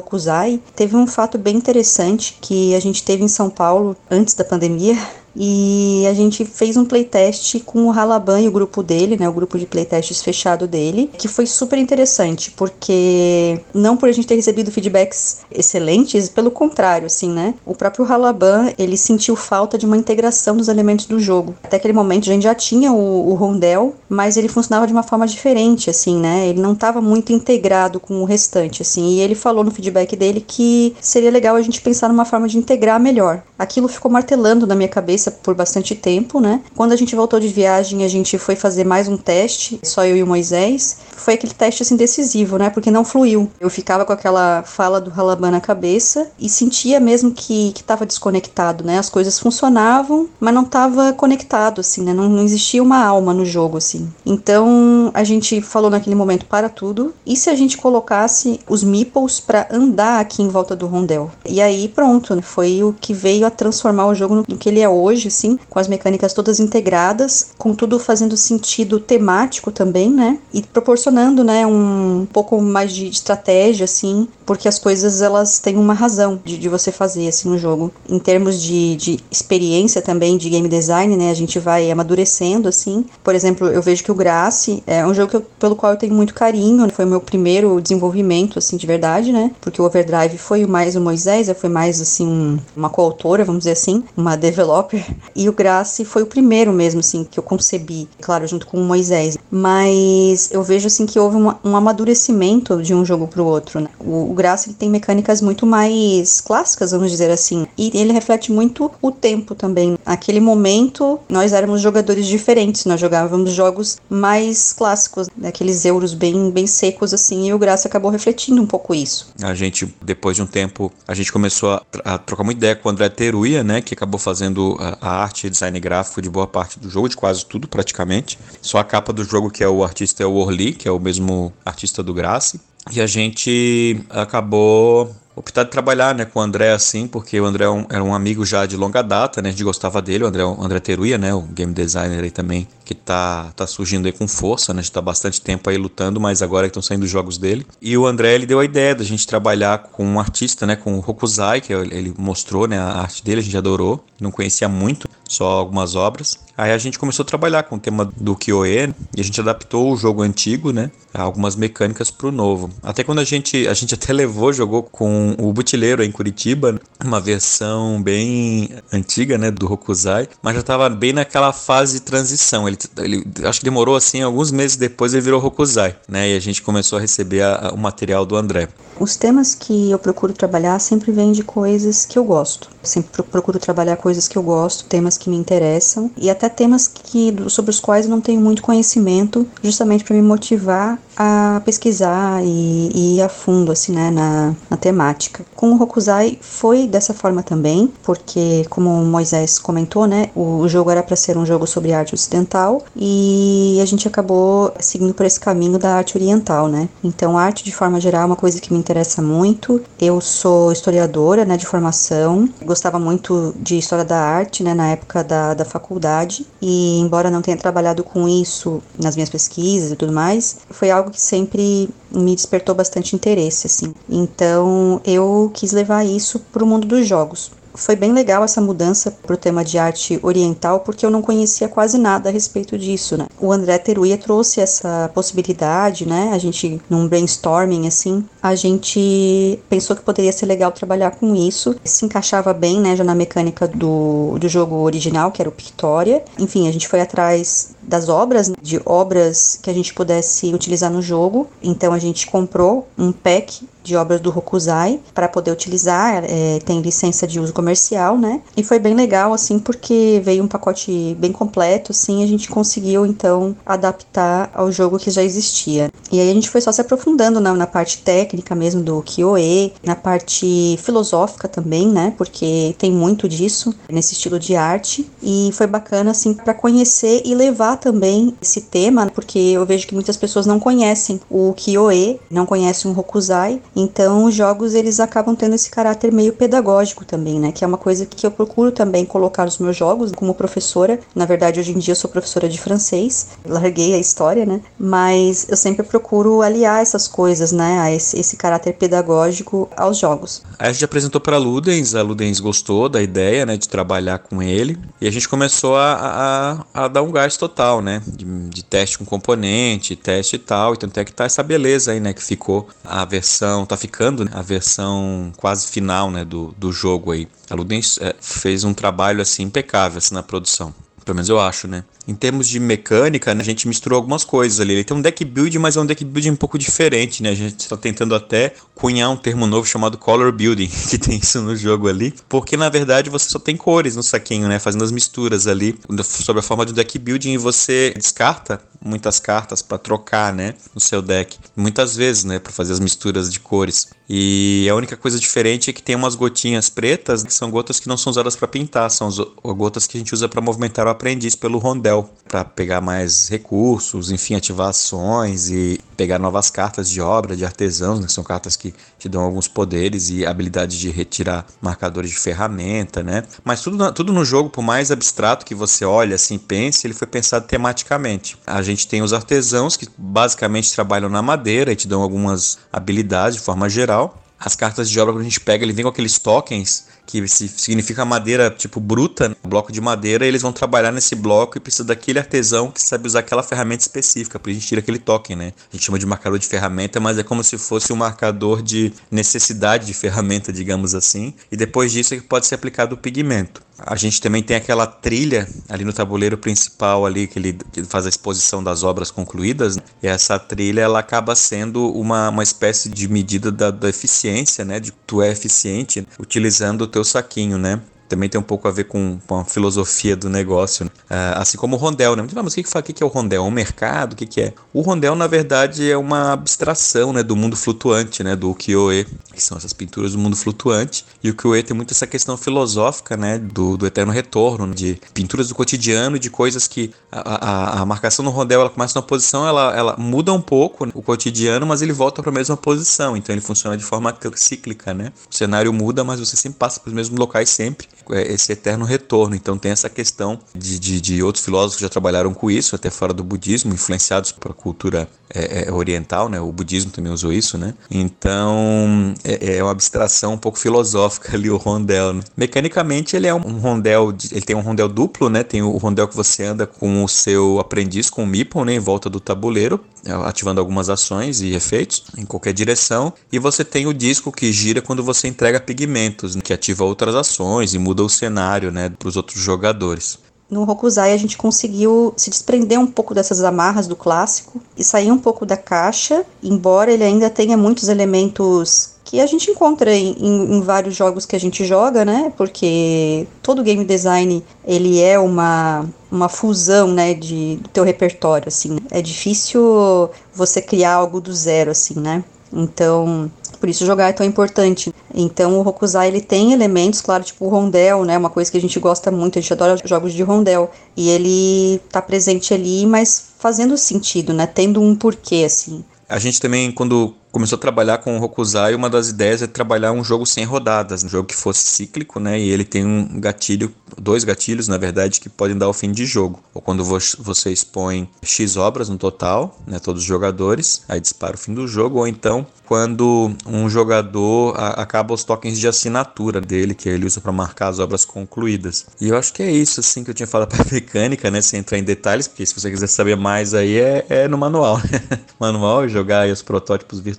teve 0.77 0.95
um 0.95 1.07
fato 1.07 1.37
bem 1.37 1.57
interessante 1.57 2.39
que 2.41 2.75
a 2.75 2.81
gente 2.81 3.03
teve 3.03 3.25
em 3.25 3.29
São 3.29 3.51
Paulo 3.51 3.97
antes 4.09 4.35
da 4.35 4.45
pandemia, 4.45 4.97
e 5.39 6.05
a 6.09 6.13
gente 6.13 6.45
fez 6.45 6.77
um 6.77 6.85
playtest 6.85 7.61
com 7.65 7.87
o 7.87 7.93
Halaban 7.93 8.41
e 8.41 8.49
o 8.49 8.51
grupo 8.51 8.83
dele, 8.83 9.17
né, 9.17 9.29
o 9.29 9.33
grupo 9.33 9.57
de 9.57 9.67
playtests 9.67 10.21
fechado 10.21 10.67
dele, 10.67 11.09
que 11.17 11.29
foi 11.29 11.47
super 11.47 11.79
interessante, 11.79 12.51
porque 12.51 13.61
não 13.73 13.97
por 13.97 14.09
a 14.09 14.13
gente 14.13 14.27
ter 14.27 14.35
recebido 14.35 14.73
feedbacks 14.73 15.43
excelentes, 15.53 16.29
pelo 16.29 16.51
contrário, 16.51 17.07
assim, 17.07 17.31
né, 17.31 17.55
o 17.65 17.75
próprio 17.75 18.05
Halaban, 18.05 18.73
ele 18.77 18.97
sentiu 18.97 19.37
falta 19.37 19.79
de 19.79 19.87
uma 19.87 19.97
integração 19.97 20.57
dos 20.57 20.67
elementos 20.67 21.07
do 21.07 21.21
jogo. 21.21 21.55
Até 21.63 21.77
aquele 21.77 21.93
momento 21.93 22.29
a 22.29 22.33
gente 22.33 22.43
já 22.43 22.55
tinha 22.55 22.93
o, 22.93 23.31
o 23.31 23.35
rondel, 23.35 23.95
mas 24.09 24.37
ele 24.37 24.49
funcionava 24.49 24.87
de 24.87 24.93
uma 24.93 25.05
forma 25.05 25.27
diferente, 25.27 25.89
assim, 25.89 26.19
né, 26.19 26.49
ele 26.49 26.61
não 26.61 26.73
estava 26.73 27.01
muito 27.01 27.33
integrado 27.33 28.01
com 28.01 28.21
o 28.23 28.25
restante, 28.25 28.83
assim, 28.83 29.11
e 29.11 29.21
ele 29.21 29.37
falou 29.37 29.63
no 29.63 29.71
feedback 29.71 30.17
dele 30.17 30.45
que 30.45 30.97
seria 31.01 31.31
legal 31.31 31.55
a 31.55 31.63
gente 31.63 31.81
pensar 31.81 32.09
numa 32.09 32.25
forma 32.25 32.49
de 32.49 32.59
integrar 32.59 32.99
melhor. 32.99 33.43
Aquilo 33.57 33.87
ficou 33.87 34.11
martelando 34.11 34.67
na 34.67 34.75
minha 34.75 34.89
cabeça 34.89 35.28
por 35.31 35.55
bastante 35.55 35.95
tempo, 35.95 36.41
né? 36.41 36.61
Quando 36.75 36.93
a 36.93 36.97
gente 36.97 37.15
voltou 37.15 37.41
de 37.41 37.49
viagem, 37.49 38.05
a 38.05 38.09
gente 38.09 38.39
foi 38.39 38.57
fazer 38.57 38.85
mais 38.85 39.09
um 39.09 39.17
teste, 39.17 39.79
só 39.83 40.05
eu 40.05 40.17
e 40.17 40.23
o 40.23 40.27
Moisés. 40.27 40.99
Foi 41.17 41.35
aquele 41.35 41.53
teste 41.53 41.83
assim 41.83 41.97
decisivo, 41.97 42.59
né? 42.59 42.71
Porque 42.71 42.91
não 42.91 43.05
fluiu. 43.05 43.51
Eu 43.61 43.71
ficava 43.71 44.05
com 44.05 44.13
aquela 44.13 44.63
fala 44.63 45.01
do 45.01 45.13
Halaban 45.13 45.51
na 45.51 45.61
cabeça 45.61 46.31
e 46.39 46.49
sentia 46.49 47.01
mesmo 47.01 47.33
que 47.33 47.73
estava 47.77 48.07
desconectado, 48.07 48.85
né? 48.85 48.99
As 48.99 49.09
coisas 49.09 49.39
funcionavam, 49.39 50.29
mas 50.41 50.55
não 50.55 50.63
estava 50.63 51.13
conectado, 51.13 51.81
assim, 51.81 52.03
né? 52.03 52.13
Não, 52.13 52.29
não 52.29 52.43
existia 52.43 52.83
uma 52.83 53.05
alma 53.05 53.33
no 53.35 53.45
jogo, 53.45 53.77
assim. 53.77 54.09
Então 54.25 55.11
a 55.15 55.25
gente 55.25 55.61
falou 55.61 55.91
naquele 55.91 56.17
momento 56.17 56.47
para 56.47 56.69
tudo. 56.69 57.15
E 57.27 57.37
se 57.37 57.51
a 57.51 57.55
gente 57.55 57.77
colocasse 57.77 58.61
os 58.69 58.83
meeples 58.83 59.41
para 59.41 59.69
andar 59.71 60.21
aqui 60.21 60.43
em 60.43 60.49
volta 60.49 60.75
do 60.75 60.87
rondel? 60.87 61.31
E 61.47 61.61
aí 61.61 61.89
pronto, 61.89 62.35
né? 62.35 62.43
foi 62.43 62.83
o 62.83 62.95
que 62.99 63.13
veio 63.13 63.47
a 63.47 63.51
transformar 63.51 64.07
o 64.07 64.15
jogo 64.15 64.45
no 64.49 64.57
que 64.57 64.69
ele 64.69 64.81
é 64.81 64.89
hoje 64.89 65.08
hoje, 65.09 65.29
assim, 65.29 65.59
com 65.69 65.79
as 65.79 65.89
mecânicas 65.89 66.33
todas 66.33 66.61
integradas, 66.61 67.51
com 67.57 67.75
tudo 67.75 67.99
fazendo 67.99 68.37
sentido 68.37 69.01
temático 69.01 69.73
também, 69.73 70.11
né? 70.11 70.39
E 70.53 70.63
proporcionando, 70.63 71.43
né, 71.43 71.67
um 71.67 72.27
pouco 72.33 72.61
mais 72.61 72.93
de 72.93 73.09
estratégia, 73.09 73.85
assim, 73.85 74.29
porque 74.45 74.69
as 74.69 74.79
coisas 74.79 75.23
elas 75.23 75.59
têm 75.59 75.77
uma 75.77 75.95
razão 75.95 76.41
de, 76.45 76.59
de 76.59 76.69
você 76.69 76.93
fazer, 76.93 77.29
assim, 77.29 77.49
no 77.49 77.59
jogo. 77.59 77.93
Em 78.09 78.19
termos 78.19 78.61
de, 78.61 78.97
de 78.97 79.21
experiência 79.31 80.03
também 80.03 80.37
de 80.37 80.51
game 80.51 80.69
design, 80.69 81.17
né, 81.17 81.31
a 81.31 81.35
gente 81.35 81.59
vai 81.59 81.91
amadurecendo, 81.91 82.69
assim. 82.69 83.05
Por 83.23 83.35
exemplo, 83.35 83.69
eu 83.69 83.83
vejo 83.83 84.05
que 84.05 84.13
o 84.13 84.15
Grace 84.15 84.83
é 84.87 85.07
um 85.07 85.15
jogo 85.15 85.37
eu, 85.37 85.41
pelo 85.59 85.77
qual 85.77 85.93
eu 85.93 85.99
tenho 85.99 86.15
muito 86.15 86.35
carinho, 86.35 86.89
foi 86.91 87.05
o 87.05 87.09
meu 87.09 87.21
primeiro 87.21 87.81
desenvolvimento, 87.81 88.59
assim, 88.59 88.77
de 88.77 88.87
verdade, 88.87 89.33
né? 89.33 89.51
Porque 89.61 89.81
o 89.81 89.85
Overdrive 89.85 90.39
foi 90.39 90.67
mais 90.67 90.97
o 90.97 91.01
Moisés, 91.01 91.49
fui 91.59 91.69
mais, 91.69 92.01
assim, 92.01 92.27
um, 92.27 92.59
uma 92.77 92.91
coautora, 92.91 93.45
vamos 93.45 93.61
dizer 93.61 93.73
assim, 93.73 94.05
uma 94.17 94.37
developer 94.49 94.98
e 95.35 95.49
o 95.49 95.53
Grace 95.53 96.05
foi 96.05 96.23
o 96.23 96.27
primeiro 96.27 96.73
mesmo, 96.73 97.01
assim, 97.01 97.25
que 97.25 97.39
eu 97.39 97.43
concebi, 97.43 98.09
claro, 98.21 98.47
junto 98.47 98.67
com 98.67 98.79
o 98.79 98.85
Moisés. 98.85 99.37
Mas 99.51 100.51
eu 100.53 100.63
vejo, 100.63 100.87
assim, 100.87 101.07
que 101.07 101.19
houve 101.19 101.37
uma, 101.37 101.59
um 101.65 101.77
amadurecimento 101.77 102.83
de 102.83 102.95
um 102.95 103.05
jogo 103.05 103.27
pro 103.27 103.45
outro, 103.45 103.81
né? 103.81 103.89
O, 103.99 104.31
o 104.31 104.35
Grace, 104.35 104.69
ele 104.69 104.77
tem 104.77 104.91
mecânicas 104.91 105.41
muito 105.41 105.67
mais 105.67 106.41
clássicas, 106.41 106.91
vamos 106.91 107.11
dizer 107.11 107.31
assim. 107.31 107.67
E 107.77 107.91
ele 107.95 108.13
reflete 108.13 108.53
muito 108.53 108.91
o 109.01 109.11
tempo 109.11 109.55
também. 109.55 109.99
Naquele 110.05 110.41
momento, 110.41 111.19
nós 111.29 111.53
éramos 111.53 111.81
jogadores 111.81 112.27
diferentes. 112.27 112.85
Nós 112.85 113.01
jogávamos 113.01 113.53
jogos 113.53 113.99
mais 114.09 114.73
clássicos, 114.73 115.29
aqueles 115.45 115.85
euros 115.85 116.15
bem, 116.15 116.51
bem 116.51 116.67
secos, 116.67 117.13
assim. 117.15 117.49
E 117.49 117.55
o 117.55 117.59
Grace 117.59 117.87
acabou 117.87 118.11
refletindo 118.11 118.61
um 118.61 118.67
pouco 118.67 118.95
isso. 118.95 119.33
A 119.43 119.55
gente, 119.55 119.95
depois 120.03 120.37
de 120.37 120.43
um 120.43 120.47
tempo, 120.47 120.93
a 121.07 121.15
gente 121.15 121.33
começou 121.33 121.71
a, 121.71 121.83
a 122.05 122.19
trocar 122.19 122.45
muita 122.45 122.59
ideia 122.59 122.77
com 122.77 122.89
o 122.89 122.93
André 122.93 123.09
Teruia, 123.09 123.63
né? 123.63 123.81
Que 123.81 123.95
acabou 123.95 124.19
fazendo 124.19 124.77
a 125.01 125.11
arte 125.11 125.47
e 125.47 125.51
design 125.51 125.79
gráfico 125.81 126.23
de 126.23 126.31
boa 126.31 126.47
parte 126.47 126.79
do 126.79 126.89
jogo, 126.89 127.09
de 127.09 127.17
quase 127.17 127.45
tudo 127.45 127.69
praticamente. 127.69 128.39
Só 128.63 128.79
a 128.79 128.85
capa 128.85 129.13
do 129.13 129.25
jogo 129.25 129.51
que 129.51 129.63
é 129.65 129.69
o 129.69 129.83
artista 129.83 130.23
é 130.23 130.27
o 130.27 130.35
Orly, 130.35 130.73
que 130.73 130.89
é 130.89 130.93
o 130.93 130.99
mesmo 130.99 131.53
artista 131.65 132.03
do 132.03 132.15
Grace. 132.15 132.61
E 132.91 133.01
a 133.01 133.07
gente 133.07 134.01
acabou 134.09 135.15
optado 135.39 135.71
trabalhar 135.71 136.15
né, 136.15 136.25
com 136.25 136.39
o 136.39 136.43
André 136.43 136.73
assim, 136.73 137.07
porque 137.07 137.41
o 137.41 137.45
André 137.45 137.65
é 137.65 137.71
um, 137.71 137.87
era 137.89 138.03
um 138.03 138.15
amigo 138.15 138.45
já 138.45 138.67
de 138.67 138.77
longa 138.77 139.03
data, 139.03 139.41
né? 139.41 139.49
A 139.49 139.53
gente 139.53 139.65
gostava 139.65 140.03
dele, 140.03 140.25
o 140.25 140.27
André, 140.27 140.45
o 140.45 140.63
André 140.63 140.81
Teruia, 140.81 141.19
né? 141.19 141.35
O 141.35 141.43
game 141.43 141.73
designer 141.73 142.23
aí 142.23 142.31
também, 142.31 142.67
que 142.85 142.95
tá, 142.95 143.53
tá 143.57 143.67
surgindo 143.67 144.07
aí 144.07 144.13
com 144.13 144.27
força, 144.27 144.75
né? 144.75 144.81
A 144.81 144.83
gente 144.83 144.93
tá 144.93 145.01
bastante 145.01 145.41
tempo 145.41 145.69
aí 145.71 145.77
lutando, 145.77 146.21
mas 146.21 146.43
agora 146.43 146.67
estão 146.67 146.83
saindo 146.83 147.05
os 147.05 147.11
jogos 147.11 147.39
dele. 147.39 147.67
E 147.81 147.97
o 147.97 148.07
André, 148.07 148.35
ele 148.35 148.47
deu 148.47 148.61
a 148.61 148.65
ideia 148.65 148.95
da 148.95 149.05
gente 149.05 149.27
trabalhar 149.27 149.79
com 149.79 150.05
um 150.05 150.21
artista, 150.21 150.67
né? 150.67 150.77
Com 150.77 150.97
o 150.97 151.01
Rokuzai, 151.01 151.61
que 151.61 151.73
ele 151.73 152.15
mostrou, 152.19 152.67
né? 152.67 152.79
A 152.79 153.01
arte 153.01 153.25
dele, 153.25 153.41
a 153.41 153.45
gente 153.45 153.57
adorou. 153.57 154.05
Não 154.21 154.31
conhecia 154.31 154.69
muito, 154.69 155.09
só 155.29 155.45
algumas 155.45 155.95
obras. 155.95 156.39
Aí 156.57 156.73
a 156.73 156.79
gente 156.79 156.99
começou 156.99 157.23
a 157.23 157.27
trabalhar 157.27 157.63
com 157.63 157.77
o 157.77 157.79
tema 157.79 158.11
do 158.17 158.35
Kyoe 158.35 158.93
e 159.17 159.21
a 159.21 159.23
gente 159.23 159.41
adaptou 159.41 159.93
o 159.93 159.97
jogo 159.97 160.23
antigo, 160.23 160.73
né? 160.73 160.91
Algumas 161.15 161.55
mecânicas 161.55 162.11
pro 162.11 162.33
novo. 162.33 162.71
Até 162.83 163.05
quando 163.05 163.21
a 163.21 163.25
gente, 163.25 163.69
a 163.69 163.75
gente 163.75 163.95
até 163.95 164.13
levou, 164.13 164.53
jogou 164.53 164.83
com 164.83 165.37
o 165.39 165.53
Butileiro 165.53 166.03
em 166.03 166.11
Curitiba, 166.11 166.81
uma 167.05 167.21
versão 167.21 168.03
bem 168.03 168.71
antiga, 168.93 169.39
né? 169.39 169.53
Do 169.53 169.67
Rokuzai, 169.67 170.29
mas 170.43 170.57
já 170.57 170.63
tava 170.63 170.89
bem 170.89 171.13
naquela 171.13 171.53
fase 171.53 171.95
de 171.95 172.01
transição. 172.01 172.67
Ele, 172.67 172.77
ele 172.99 173.25
acho 173.45 173.61
que 173.61 173.65
demorou 173.65 173.95
assim, 173.95 174.23
alguns 174.23 174.51
meses 174.51 174.77
depois 174.77 175.13
ele 175.13 175.23
virou 175.23 175.41
Rokuzai, 175.41 175.95
né? 176.09 176.31
E 176.31 176.37
a 176.37 176.41
gente 176.41 176.61
começou 176.63 176.99
a 176.99 177.01
receber 177.01 177.43
a, 177.43 177.69
a, 177.69 177.73
o 177.73 177.79
material 177.79 178.27
do 178.27 178.35
André. 178.35 178.69
Os 178.99 179.15
temas 179.15 179.55
que 179.55 179.93
eu 179.93 179.99
procuro 179.99 180.33
trabalhar 180.33 180.79
sempre 180.81 181.13
vêm 181.13 181.31
de 181.31 181.45
coisas 181.45 182.05
que 182.05 182.19
eu 182.19 182.25
gosto. 182.25 182.69
Sempre 182.83 183.23
procuro 183.23 183.61
trabalhar 183.61 183.97
coisas 183.97 184.27
que 184.27 184.37
eu 184.37 184.43
gosto, 184.43 184.87
temas 184.87 185.17
que 185.19 185.29
me 185.29 185.37
interessam 185.37 186.11
e 186.17 186.31
até 186.31 186.49
temas 186.49 186.89
que, 186.89 187.35
sobre 187.49 187.71
os 187.71 187.81
quais 187.81 188.07
eu 188.07 188.11
não 188.11 188.21
tenho 188.21 188.41
muito 188.41 188.63
conhecimento, 188.63 189.47
justamente 189.63 190.05
para 190.05 190.17
me 190.17 190.23
motivar 190.23 190.99
a 191.19 191.61
pesquisar 191.65 192.41
e, 192.45 192.91
e, 192.95 193.17
ir 193.17 193.23
a 193.23 193.29
fundo 193.29 193.73
assim, 193.73 193.93
né, 193.93 194.09
na, 194.11 194.55
na 194.71 194.77
temática. 194.77 195.45
Com 195.57 195.73
o 195.73 195.77
Rokuzai 195.77 196.39
foi 196.41 196.87
dessa 196.87 197.13
forma 197.13 197.43
também, 197.43 197.93
porque 198.05 198.65
como 198.71 198.91
Moisés 199.05 199.59
comentou, 199.59 200.07
né, 200.07 200.31
o, 200.35 200.59
o 200.59 200.69
jogo 200.69 200.91
era 200.91 201.03
para 201.03 201.17
ser 201.17 201.37
um 201.37 201.45
jogo 201.45 201.67
sobre 201.67 201.93
arte 201.93 202.15
ocidental 202.15 202.85
e 202.95 203.81
a 203.83 203.85
gente 203.85 204.07
acabou 204.07 204.73
seguindo 204.79 205.13
por 205.13 205.27
esse 205.27 205.41
caminho 205.41 205.79
da 205.79 205.95
arte 205.95 206.17
oriental, 206.17 206.69
né? 206.69 206.89
Então, 207.03 207.37
arte 207.37 207.65
de 207.65 207.73
forma 207.73 208.01
geral 208.01 208.23
é 208.23 208.27
uma 208.27 208.37
coisa 208.37 208.61
que 208.61 208.73
me 208.73 208.79
interessa 208.79 209.21
muito. 209.21 209.83
Eu 209.99 210.21
sou 210.21 210.71
historiadora, 210.71 211.45
né, 211.45 211.57
de 211.57 211.67
formação, 211.67 212.49
gostava 212.65 212.99
muito 212.99 213.55
de 213.59 213.79
história 213.79 214.05
da 214.05 214.21
arte, 214.21 214.63
né, 214.63 214.73
na 214.73 214.91
época 214.91 215.25
da, 215.25 215.55
da 215.55 215.65
faculdade 215.65 216.47
e 216.63 217.01
embora 217.01 217.31
não 217.31 217.43
tenha 217.43 217.57
trabalhado 217.57 218.05
com 218.05 218.29
isso 218.29 218.81
nas 219.03 219.17
minhas 219.17 219.31
pesquisas 219.31 219.91
e 219.91 219.97
tudo 219.97 220.13
mais, 220.13 220.59
foi 220.71 220.91
algo 220.91 221.08
que 221.11 221.21
sempre 221.21 221.89
me 222.11 222.35
despertou 222.35 222.75
bastante 222.75 223.15
interesse, 223.15 223.67
assim. 223.67 223.95
Então 224.09 225.01
eu 225.05 225.51
quis 225.55 225.73
levar 225.73 226.05
isso 226.05 226.41
para 226.53 226.65
o 226.65 226.67
mundo 226.67 226.87
dos 226.87 227.07
jogos 227.07 227.51
foi 227.79 227.97
bem 227.97 228.13
legal 228.13 228.45
essa 228.45 228.61
mudança 228.61 229.11
para 229.11 229.35
o 229.35 229.37
tema 229.37 229.65
de 229.65 229.79
arte 229.79 230.19
oriental, 230.23 230.81
porque 230.81 231.07
eu 231.07 231.11
não 231.11 231.23
conhecia 231.23 231.69
quase 231.69 231.97
nada 231.97 232.29
a 232.29 232.33
respeito 232.33 232.77
disso, 232.77 233.17
né? 233.17 233.27
O 233.41 233.53
André 233.53 233.79
Teruia 233.79 234.19
trouxe 234.19 234.61
essa 234.61 235.11
possibilidade, 235.15 236.07
né? 236.07 236.31
A 236.33 236.39
gente, 236.39 236.81
num 236.91 237.07
brainstorming 237.07 237.87
assim, 237.87 238.25
a 238.43 238.55
gente 238.55 239.61
pensou 239.69 239.95
que 239.95 240.03
poderia 240.03 240.33
ser 240.33 240.47
legal 240.47 240.73
trabalhar 240.73 241.13
com 241.13 241.35
isso. 241.35 241.77
Se 241.85 242.05
encaixava 242.05 242.53
bem, 242.53 242.81
né, 242.81 242.97
já 242.97 243.05
na 243.05 243.15
mecânica 243.15 243.69
do, 243.69 244.37
do 244.39 244.49
jogo 244.49 244.77
original, 244.77 245.31
que 245.31 245.41
era 245.41 245.49
o 245.49 245.53
Pictoria. 245.53 246.25
Enfim, 246.39 246.69
a 246.69 246.73
gente 246.73 246.89
foi 246.89 247.01
atrás 247.01 247.77
das 247.83 248.09
obras, 248.09 248.53
de 248.61 248.81
obras 248.85 249.59
que 249.63 249.71
a 249.71 249.73
gente 249.73 249.95
pudesse 249.95 250.53
utilizar 250.53 250.91
no 250.91 251.01
jogo. 251.01 251.49
Então 251.63 251.93
a 251.93 251.99
gente 251.99 252.27
comprou 252.27 252.89
um 252.99 253.13
pack 253.13 253.67
de 253.89 253.97
obras 253.97 254.21
do 254.21 254.31
Rokuzai 254.31 255.01
para 255.15 255.29
poder 255.29 255.51
utilizar, 255.51 256.23
é, 256.25 256.59
tem 256.65 256.81
licença 256.81 257.27
de 257.27 257.41
uso 257.41 257.53
comercial, 257.53 258.19
né? 258.19 258.41
E 258.57 258.63
foi 258.63 258.79
bem 258.79 258.95
legal, 258.95 259.33
assim, 259.33 259.59
porque 259.59 260.21
veio 260.23 260.45
um 260.45 260.49
pacote 260.49 261.17
bem 261.19 261.33
completo, 261.33 261.93
assim, 261.93 262.23
a 262.23 262.27
gente 262.27 262.49
conseguiu, 262.49 263.07
então, 263.07 263.57
adaptar 263.65 264.51
ao 264.55 264.71
jogo 264.71 264.99
que 264.99 265.11
já 265.11 265.23
existia. 265.23 265.91
E 266.13 266.21
aí 266.21 266.31
a 266.31 266.35
gente 266.35 266.51
foi 266.51 266.61
só 266.61 266.71
se 266.71 266.81
aprofundando 266.81 267.41
na, 267.41 267.55
na 267.55 267.67
parte 267.67 267.99
técnica 267.99 268.55
mesmo 268.55 268.83
do 268.83 269.03
Kyoe, 269.03 269.73
na 269.83 269.97
parte 269.97 270.79
filosófica 270.83 271.49
também, 271.49 271.89
né? 271.89 272.13
Porque 272.17 272.75
tem 272.79 272.93
muito 272.93 273.29
disso 273.29 273.75
nesse 273.89 274.13
estilo 274.13 274.39
de 274.39 274.55
arte. 274.55 275.09
E 275.23 275.51
foi 275.53 275.67
bacana, 275.67 276.11
assim, 276.11 276.35
para 276.35 276.53
conhecer 276.53 277.23
e 277.25 277.35
levar 277.35 277.77
também 277.77 278.35
esse 278.43 278.61
tema, 278.61 279.11
porque 279.15 279.39
eu 279.39 279.65
vejo 279.65 279.87
que 279.87 279.95
muitas 279.95 280.17
pessoas 280.17 280.47
não 280.47 280.61
conhecem 280.61 281.21
o 281.31 281.55
Kyoe, 281.55 282.21
não 282.31 282.45
conhecem 282.45 282.91
o 282.91 282.95
Rokuzai, 282.95 283.61
Então, 283.79 284.25
os 284.25 284.35
jogos 284.35 284.75
eles 284.75 284.99
acabam 284.99 285.37
tendo 285.37 285.55
esse 285.55 285.71
caráter 285.71 286.13
meio 286.13 286.33
pedagógico 286.33 287.05
também, 287.05 287.39
né? 287.39 287.53
Que 287.53 287.63
é 287.63 287.67
uma 287.67 287.79
coisa 287.79 288.05
que 288.05 288.27
eu 288.27 288.31
procuro 288.31 288.73
também 288.73 289.05
colocar 289.05 289.45
nos 289.45 289.59
meus 289.59 289.77
jogos 289.77 290.11
como 290.11 290.35
professora. 290.35 290.99
Na 291.15 291.25
verdade, 291.25 291.61
hoje 291.61 291.71
em 291.71 291.79
dia 291.79 291.93
eu 291.93 291.97
sou 291.97 292.11
professora 292.11 292.49
de 292.49 292.61
francês, 292.61 293.29
larguei 293.47 293.95
a 293.95 293.99
história, 293.99 294.45
né? 294.45 294.61
Mas 294.77 295.47
eu 295.49 295.57
sempre 295.57 295.87
procuro 295.87 296.43
aliar 296.43 296.83
essas 296.83 297.07
coisas, 297.07 297.53
né? 297.53 297.79
A 297.79 297.93
esse, 297.93 298.19
esse 298.19 298.37
caráter 298.37 298.73
pedagógico 298.73 299.71
aos 299.77 299.97
jogos. 299.97 300.43
A 300.59 300.73
gente 300.73 300.85
apresentou 300.85 301.21
para 301.21 301.39
Ludens, 301.39 301.95
a 301.95 302.03
Ludens 302.03 302.41
gostou 302.41 302.89
da 302.89 303.01
ideia, 303.01 303.47
né? 303.47 303.57
De 303.57 303.69
trabalhar 303.69 304.19
com 304.19 304.43
ele. 304.43 304.77
E 305.01 305.07
a 305.07 305.11
gente 305.13 305.29
começou 305.29 305.77
a, 305.77 306.65
a, 306.75 306.85
a 306.85 306.89
dar 306.89 307.03
um 307.03 307.13
gás 307.13 307.37
total, 307.37 307.81
né? 307.81 308.03
De, 308.05 308.25
de 308.49 308.65
teste 308.65 308.99
com 308.99 309.05
componente, 309.05 309.95
teste 309.95 310.35
e 310.35 310.39
tal. 310.41 310.73
Então 310.75 310.89
tem 310.89 311.05
que 311.05 311.13
tá 311.13 311.27
essa 311.27 311.45
beleza 311.45 311.93
aí, 311.93 312.01
né? 312.01 312.13
Que 312.13 312.25
ficou 312.25 312.67
a 312.85 313.05
versão, 313.05 313.68
tá 313.69 313.77
ficando 313.77 314.25
né, 314.25 314.31
a 314.35 314.43
versão 314.43 315.33
quase 315.37 315.69
final, 315.69 316.11
né? 316.11 316.25
Do, 316.25 316.55
do 316.57 316.73
jogo 316.73 317.13
aí. 317.13 317.29
A 317.51 317.55
Ludens 317.55 317.99
é, 318.01 318.15
fez 318.21 318.65
um 318.65 318.75
trabalho 318.75 319.21
assim 319.21 319.45
impecável 319.45 319.99
assim, 319.99 320.15
na 320.15 320.23
produção. 320.23 320.75
Pelo 321.09 321.17
menos 321.17 321.31
eu 321.31 321.41
acho, 321.41 321.67
né? 321.67 321.85
Em 322.07 322.15
termos 322.15 322.47
de 322.47 322.61
mecânica, 322.61 323.35
né, 323.35 323.41
a 323.41 323.45
gente 323.45 323.67
misturou 323.67 323.97
algumas 323.97 324.25
coisas 324.25 324.61
ali. 324.61 324.75
Ele 324.75 324.85
tem 324.85 324.95
um 324.95 325.01
deck 325.01 325.25
build, 325.25 325.59
mas 325.59 325.75
é 325.75 325.81
um 325.81 325.87
deck 325.87 326.05
build 326.05 326.31
um 326.31 326.37
pouco 326.37 326.59
diferente, 326.59 327.23
né? 327.23 327.31
A 327.31 327.35
gente 327.35 327.61
está 327.61 327.79
tentando 327.79 328.15
até 328.15 328.53
cunhar 328.75 329.11
um 329.11 329.17
termo 329.17 329.47
novo 329.47 329.67
chamado 329.67 329.97
color 329.97 330.31
building, 330.33 330.69
que 330.91 330.99
tem 330.99 331.17
isso 331.17 331.41
no 331.41 331.57
jogo 331.57 331.89
ali, 331.89 332.13
porque 332.29 332.59
na 332.59 332.69
verdade 332.69 333.09
você 333.09 333.31
só 333.31 333.39
tem 333.39 333.57
cores 333.57 333.97
no 333.97 334.03
saquinho, 334.03 334.49
né? 334.49 334.59
Fazendo 334.59 334.85
as 334.85 334.93
misturas 334.93 335.47
ali 335.47 335.79
sob 336.05 336.41
a 336.41 336.43
forma 336.43 336.67
de 336.67 336.75
deck 336.75 336.99
building 336.99 337.33
e 337.33 337.39
você 337.39 337.95
descarta 337.97 338.61
muitas 338.81 339.19
cartas 339.19 339.63
para 339.63 339.79
trocar, 339.79 340.33
né, 340.33 340.55
no 340.75 340.81
seu 340.81 341.03
deck. 341.03 341.39
Muitas 341.57 341.97
vezes, 341.97 342.25
né, 342.25 342.39
para 342.39 342.53
fazer 342.53 342.73
as 342.73 342.81
misturas 342.81 343.33
de 343.33 343.41
cores. 343.41 343.89
E 344.09 344.67
a 344.71 344.75
única 344.75 344.97
coisa 344.97 345.19
diferente 345.19 345.69
é 345.69 345.73
que 345.73 345.83
tem 345.83 345.95
umas 345.95 346.15
gotinhas 346.15 346.71
pretas, 346.71 347.23
que 347.23 347.33
são 347.33 347.51
gotas 347.51 347.79
que 347.79 347.89
não 347.89 347.97
são 347.97 348.11
usadas 348.11 348.35
para 348.35 348.49
pintar, 348.49 348.91
são 348.91 349.09
as 349.09 349.19
gotas 349.55 349.87
que 349.87 349.99
a 349.99 350.01
gente 350.01 350.15
usa 350.15 350.29
para 350.29 350.41
movimentar 350.41 350.87
o 350.87 350.91
aprendiz 350.91 351.35
pelo 351.35 351.59
rondel 351.59 352.09
para 352.27 352.45
pegar 352.45 352.81
mais 352.81 353.29
recursos, 353.29 354.11
enfim, 354.11 354.35
ativar 354.35 354.69
ações 354.69 355.51
e 355.51 355.79
pegar 355.97 356.19
novas 356.19 356.49
cartas 356.49 356.89
de 356.89 357.01
obra, 357.01 357.37
de 357.37 357.45
artesãos, 357.45 358.01
né? 358.01 358.09
São 358.09 358.25
cartas 358.25 358.57
que 358.57 358.73
te 358.99 359.09
dão 359.09 359.23
alguns 359.23 359.49
poderes 359.49 360.09
e 360.09 360.25
habilidade 360.25 360.79
de 360.79 360.91
retirar 360.91 361.45
marcadores 361.61 362.11
de 362.11 362.19
ferramenta, 362.19 363.03
né? 363.03 363.25
Mas 363.45 363.61
tudo, 363.61 363.93
tudo 363.93 364.13
no 364.13 364.25
jogo, 364.25 364.49
por 364.49 364.63
mais 364.63 364.91
abstrato 364.91 365.45
que 365.45 365.55
você 365.55 365.85
olhe, 365.85 366.15
assim, 366.15 366.39
pense, 366.39 366.87
ele 366.87 366.95
foi 366.95 367.07
pensado 367.07 367.47
tematicamente. 367.47 368.39
A 368.47 368.63
gente 368.71 368.87
tem 368.87 369.03
os 369.03 369.13
artesãos 369.13 369.77
que 369.77 369.89
basicamente 369.97 370.73
trabalham 370.73 371.09
na 371.09 371.23
madeira 371.23 371.73
e 371.73 371.77
te 371.77 371.89
dão 371.89 372.03
algumas 372.03 372.59
habilidades 372.73 373.39
de 373.39 373.45
forma 373.45 373.69
geral. 373.69 374.23
As 374.39 374.55
cartas 374.55 374.89
de 374.89 375.01
obra 375.01 375.15
que 375.15 375.21
a 375.21 375.25
gente 375.25 375.41
pega, 375.41 375.65
ele 375.65 375.73
vem 375.73 375.83
com 375.83 375.89
aqueles 375.89 376.19
tokens 376.19 376.87
que 377.09 377.27
significa 377.27 378.05
madeira 378.05 378.51
tipo 378.51 378.79
bruta, 378.79 379.31
né? 379.31 379.37
bloco 379.43 379.73
de 379.73 379.81
madeira, 379.81 380.27
eles 380.27 380.43
vão 380.43 380.53
trabalhar 380.53 380.93
nesse 380.93 381.15
bloco 381.15 381.57
e 381.57 381.61
precisa 381.61 381.85
daquele 381.85 382.19
artesão 382.19 382.71
que 382.71 382.83
sabe 382.83 383.07
usar 383.07 383.21
aquela 383.21 383.43
ferramenta 383.43 383.81
específica, 383.81 384.39
para 384.39 384.51
a 384.51 384.55
gente 384.55 384.67
tirar 384.67 384.81
aquele 384.81 384.99
token, 384.99 385.35
né? 385.35 385.53
A 385.73 385.75
gente 385.77 385.87
chama 385.87 385.99
de 385.99 386.05
marcador 386.05 386.39
de 386.39 386.47
ferramenta, 386.47 387.01
mas 387.01 387.17
é 387.17 387.23
como 387.23 387.43
se 387.43 387.57
fosse 387.57 387.95
um 387.95 387.97
marcador 387.97 388.61
de 388.61 388.93
necessidade 389.11 389.87
de 389.87 389.95
ferramenta, 389.95 390.53
digamos 390.53 390.95
assim, 390.95 391.33
e 391.51 391.57
depois 391.57 391.93
disso 391.93 392.13
é 392.13 392.19
que 392.19 392.25
pode 392.25 392.47
ser 392.47 392.57
aplicado 392.57 392.95
o 392.95 392.99
pigmento. 392.99 393.63
A 393.79 393.95
gente 393.95 394.21
também 394.21 394.43
tem 394.43 394.57
aquela 394.57 394.87
trilha 394.87 395.49
ali 395.69 395.85
no 395.85 395.93
tabuleiro 395.93 396.37
principal 396.37 397.07
ali 397.07 397.29
que 397.29 397.39
ele, 397.39 397.57
faz 397.89 398.07
a 398.07 398.09
exposição 398.09 398.63
das 398.63 398.83
obras 398.83 399.11
concluídas. 399.11 399.77
Né? 399.77 399.83
E 400.03 400.09
essa 400.09 400.37
trilha 400.37 400.81
ela 400.81 400.99
acaba 400.99 401.35
sendo 401.37 401.93
uma, 401.93 402.29
uma 402.29 402.43
espécie 402.43 402.89
de 402.89 403.07
medida 403.07 403.53
da, 403.53 403.71
da 403.71 403.89
eficiência, 403.89 404.65
né? 404.65 404.81
De 404.81 404.91
tu 404.91 405.23
é 405.23 405.31
eficiente 405.31 406.07
utilizando 406.19 406.83
o 406.83 406.89
teu 406.99 407.05
saquinho, 407.05 407.57
né? 407.57 407.81
Também 408.09 408.29
tem 408.29 408.41
um 408.41 408.45
pouco 408.45 408.67
a 408.67 408.71
ver 408.71 408.85
com, 408.85 409.19
com 409.27 409.41
a 409.41 409.45
filosofia 409.45 410.17
do 410.17 410.29
negócio. 410.29 410.85
Né? 410.85 410.91
Uh, 411.11 411.39
assim 411.39 411.59
como 411.59 411.77
o 411.77 411.79
rondel, 411.79 412.17
né? 412.17 412.27
Mas 412.43 412.53
o 412.53 412.57
que, 412.57 412.63
que, 412.63 412.93
que 412.93 413.03
é 413.03 413.07
o 413.07 413.09
rondel? 413.09 413.45
É 413.45 413.47
um 413.47 413.51
mercado? 413.51 414.15
O 414.15 414.17
que, 414.17 414.27
que 414.27 414.41
é? 414.41 414.55
O 414.73 414.81
rondel, 414.81 415.15
na 415.15 415.27
verdade, 415.27 415.91
é 415.91 415.97
uma 415.97 416.33
abstração 416.33 417.13
né, 417.13 417.23
do 417.23 417.37
mundo 417.37 417.57
flutuante, 417.57 418.25
né? 418.25 418.35
Do 418.35 418.51
ukiyo-e, 418.51 419.05
que 419.35 419.43
são 419.43 419.59
essas 419.59 419.73
pinturas 419.73 420.13
do 420.13 420.19
mundo 420.19 420.37
flutuante. 420.37 421.05
E 421.23 421.29
o 421.29 421.33
ukiyo-e 421.33 421.63
tem 421.63 421.77
muito 421.77 421.93
essa 421.93 422.07
questão 422.07 422.37
filosófica, 422.37 423.17
né? 423.17 423.39
Do, 423.39 423.77
do 423.77 423.87
eterno 423.87 424.13
retorno, 424.13 424.75
de 424.75 425.01
pinturas 425.13 425.49
do 425.49 425.55
cotidiano, 425.55 426.19
de 426.19 426.31
coisas 426.31 426.67
que 426.67 426.93
a, 427.13 427.21
a, 427.21 427.83
a 427.83 427.87
marcação 427.87 428.25
no 428.25 428.31
rondel, 428.31 428.61
ela 428.63 428.71
começa 428.71 428.99
numa 428.99 429.07
posição, 429.07 429.47
ela, 429.47 429.77
ela 429.77 429.97
muda 429.99 430.33
um 430.33 430.41
pouco 430.41 430.87
né, 430.87 430.93
o 430.95 431.03
cotidiano, 431.03 431.67
mas 431.67 431.83
ele 431.83 431.93
volta 431.93 432.23
para 432.23 432.31
a 432.31 432.35
mesma 432.35 432.57
posição. 432.57 433.17
Então 433.17 433.35
ele 433.35 433.43
funciona 433.43 433.77
de 433.77 433.85
forma 433.85 434.17
cíclica, 434.35 434.95
né? 434.95 435.13
O 435.31 435.35
cenário 435.35 435.73
muda, 435.73 436.03
mas 436.05 436.21
você 436.21 436.37
sempre 436.37 436.59
passa 436.59 436.81
pelos 436.81 436.95
mesmos 436.95 437.19
locais 437.19 437.51
sempre. 437.51 437.87
É, 438.11 438.33
esse 438.33 438.53
eterno 438.53 438.85
retorno. 438.85 439.35
Então 439.35 439.59
tem 439.59 439.73
essa 439.73 439.89
questão 439.89 440.39
de, 440.55 440.79
de, 440.79 441.01
de, 441.01 441.23
outros 441.23 441.45
filósofos 441.45 441.81
já 441.81 441.89
trabalharam 441.89 442.33
com 442.33 442.51
isso, 442.51 442.75
até 442.75 442.91
fora 442.91 443.13
do 443.13 443.23
budismo, 443.23 443.75
influenciados 443.75 444.33
pela 444.33 444.55
cultura 444.55 445.09
é, 445.35 445.69
é, 445.69 445.73
oriental, 445.73 446.29
né? 446.29 446.41
O 446.41 446.51
budismo 446.51 446.91
também 446.91 447.13
usou 447.13 447.33
isso, 447.33 447.59
né? 447.59 447.75
Então 447.91 449.15
é, 449.25 449.57
é 449.57 449.63
uma 449.63 449.73
abstração 449.73 450.35
um 450.35 450.39
pouco 450.39 450.59
filosófica 450.59 451.37
ali 451.37 451.51
o 451.51 451.57
rondel. 451.57 452.15
Né? 452.15 452.23
Mecanicamente 452.37 453.15
ele 453.15 453.27
é 453.27 453.35
um 453.35 453.59
rondel, 453.59 454.15
ele 454.31 454.43
tem 454.43 454.57
um 454.57 454.61
rondel 454.61 454.89
duplo, 454.89 455.29
né? 455.29 455.43
Tem 455.43 455.63
o 455.63 455.77
rondel 455.77 456.09
que 456.09 456.17
você 456.17 456.45
anda 456.45 456.67
com 456.67 457.05
o 457.05 457.09
seu 457.09 457.59
aprendiz, 457.59 458.09
com 458.09 458.25
o 458.25 458.27
meeple, 458.27 458.65
né? 458.65 458.75
Em 458.75 458.81
volta 458.81 459.11
do 459.11 459.21
tabuleiro, 459.21 459.81
é, 460.05 460.13
ativando 460.13 460.61
algumas 460.61 460.89
ações 460.89 461.41
e 461.41 461.53
efeitos 461.55 462.05
em 462.17 462.25
qualquer 462.25 462.53
direção. 462.55 463.13
E 463.31 463.39
você 463.39 463.65
tem 463.65 463.87
o 463.87 463.93
disco 463.93 464.33
que 464.33 464.51
gira 464.53 464.81
quando 464.81 465.03
você 465.03 465.29
entrega 465.29 465.61
pigmentos, 465.61 466.35
né? 466.35 466.43
que 466.43 466.53
ativa 466.53 466.85
outras 466.85 467.15
ações 467.15 467.75
e 467.75 467.79
muda 467.89 468.05
o 468.05 468.09
cenário, 468.09 468.71
né, 468.71 468.91
para 468.91 469.09
os 469.09 469.17
outros 469.17 469.41
jogadores. 469.41 470.19
No 470.51 470.65
Rokuzai 470.65 471.13
a 471.13 471.17
gente 471.17 471.37
conseguiu 471.37 472.13
se 472.17 472.31
desprender 472.31 472.79
um 472.79 472.87
pouco 472.87 473.15
dessas 473.15 473.43
amarras 473.43 473.87
do 473.87 473.97
clássico 473.97 474.61
e 474.77 474.85
sair 474.85 475.11
um 475.11 475.19
pouco 475.19 475.45
da 475.45 475.57
caixa, 475.57 476.25
embora 476.43 476.93
ele 476.93 477.05
ainda 477.05 477.29
tenha 477.29 477.57
muitos 477.57 477.89
elementos 477.89 478.97
que 479.05 479.21
a 479.21 479.27
gente 479.27 479.51
encontra 479.51 479.95
em, 479.95 480.13
em, 480.19 480.57
em, 480.57 480.61
vários 480.61 480.95
jogos 480.95 481.25
que 481.25 481.35
a 481.35 481.41
gente 481.41 481.65
joga, 481.65 482.05
né? 482.05 482.31
Porque 482.37 483.27
todo 483.43 483.63
game 483.63 483.83
design 483.85 484.45
ele 484.67 485.01
é 485.01 485.19
uma, 485.19 485.87
uma 486.11 486.29
fusão, 486.29 486.89
né, 486.89 487.15
de, 487.15 487.57
do 487.57 487.69
teu 487.71 487.85
repertório, 487.85 488.49
assim. 488.49 488.79
É 488.91 489.01
difícil 489.01 490.11
você 490.35 490.61
criar 490.61 490.95
algo 490.95 491.23
do 491.23 491.33
zero, 491.33 491.71
assim, 491.71 491.99
né? 491.99 492.23
Então, 492.53 493.31
por 493.59 493.69
isso 493.69 493.85
jogar 493.85 494.09
é 494.09 494.13
tão 494.13 494.27
importante. 494.27 494.95
Então 495.15 495.59
o 495.59 495.67
Hokusai 495.67 496.09
ele 496.09 496.21
tem 496.21 496.53
elementos, 496.53 497.01
claro, 497.01 497.25
tipo 497.25 497.45
o 497.45 497.49
rondel, 497.49 498.05
né? 498.05 498.17
Uma 498.17 498.31
coisa 498.31 498.51
que 498.51 498.59
a 498.59 498.61
gente 498.61 498.79
gosta 498.79 499.11
muito, 499.11 499.39
a 499.39 499.43
gente 499.43 499.53
adora 499.53 499.81
jogos 499.85 500.13
de 500.13 500.23
rondel. 500.23 500.71
E 500.97 501.09
ele 501.09 501.81
tá 501.91 502.01
presente 502.01 502.55
ali, 502.55 502.87
mas 502.87 503.31
fazendo 503.39 503.77
sentido, 503.77 504.33
né? 504.33 504.47
Tendo 504.47 504.81
um 504.81 504.95
porquê, 504.95 505.45
assim. 505.47 505.85
A 506.09 506.19
gente 506.19 506.41
também, 506.41 506.73
quando 506.73 507.15
começou 507.31 507.57
a 507.57 507.61
trabalhar 507.61 507.99
com 507.99 508.19
o 508.19 508.23
Hokusai, 508.23 508.75
uma 508.75 508.91
das 508.91 509.09
ideias 509.09 509.43
é 509.43 509.47
trabalhar 509.47 509.93
um 509.93 510.03
jogo 510.03 510.27
sem 510.27 510.45
rodadas, 510.45 511.05
um 511.05 511.09
jogo 511.09 511.29
que 511.29 511.37
fosse 511.37 511.67
cíclico, 511.67 512.19
né? 512.19 512.39
E 512.39 512.51
ele 512.51 512.65
tem 512.65 512.85
um 512.85 513.21
gatilho, 513.21 513.73
dois 513.97 514.25
gatilhos, 514.25 514.69
na 514.69 514.77
verdade, 514.77 515.21
que 515.21 515.29
podem 515.29 515.57
dar 515.57 515.67
ao 515.67 515.73
fim 515.73 515.93
de 515.93 516.07
jogo. 516.07 516.43
Ou 516.55 516.61
quando 516.61 516.85
você 516.85 517.51
expõe 517.51 518.09
X 518.23 518.57
obras 518.57 518.89
no 518.89 518.99
total, 518.99 519.59
né? 519.67 519.79
Todos 519.79 520.03
os 520.03 520.09
jogadores, 520.09 520.83
aí 520.89 521.01
dispara 521.01 521.35
o 521.35 521.39
fim 521.39 521.55
do 521.55 521.67
jogo, 521.67 521.99
ou 521.99 522.07
então 522.07 522.47
quando 522.69 523.35
um 523.47 523.67
jogador 523.67 524.55
acaba 524.59 525.15
os 525.15 525.25
tokens 525.25 525.59
de 525.59 525.67
assinatura 525.67 526.39
dele, 526.39 526.75
que 526.75 526.87
ele 526.87 527.07
usa 527.07 527.19
para 527.19 527.33
marcar 527.33 527.69
as 527.69 527.79
obras 527.79 528.05
concluídas. 528.05 528.87
E 529.01 529.09
eu 529.09 529.17
acho 529.17 529.33
que 529.33 529.43
é 529.43 529.51
isso, 529.51 529.81
assim, 529.81 530.05
que 530.05 530.11
eu 530.11 530.15
tinha 530.15 530.27
falado 530.27 530.51
para 530.55 530.67
mecânica, 530.71 531.31
né? 531.31 531.41
Sem 531.41 531.61
entrar 531.61 531.79
em 531.79 531.83
detalhes, 531.83 532.29
porque 532.29 532.45
se 532.45 532.55
você 532.55 532.71
quiser 532.71 532.87
saber 532.87 533.17
mais 533.17 533.55
aí 533.55 533.79
é, 533.79 534.05
é 534.11 534.29
no 534.29 534.37
manual, 534.37 534.77
né? 534.77 535.01
manual, 535.41 535.89
jogar 535.89 536.21
aí 536.21 536.33
os 536.33 536.43
protótipos 536.43 537.01
virtuais. 537.01 537.18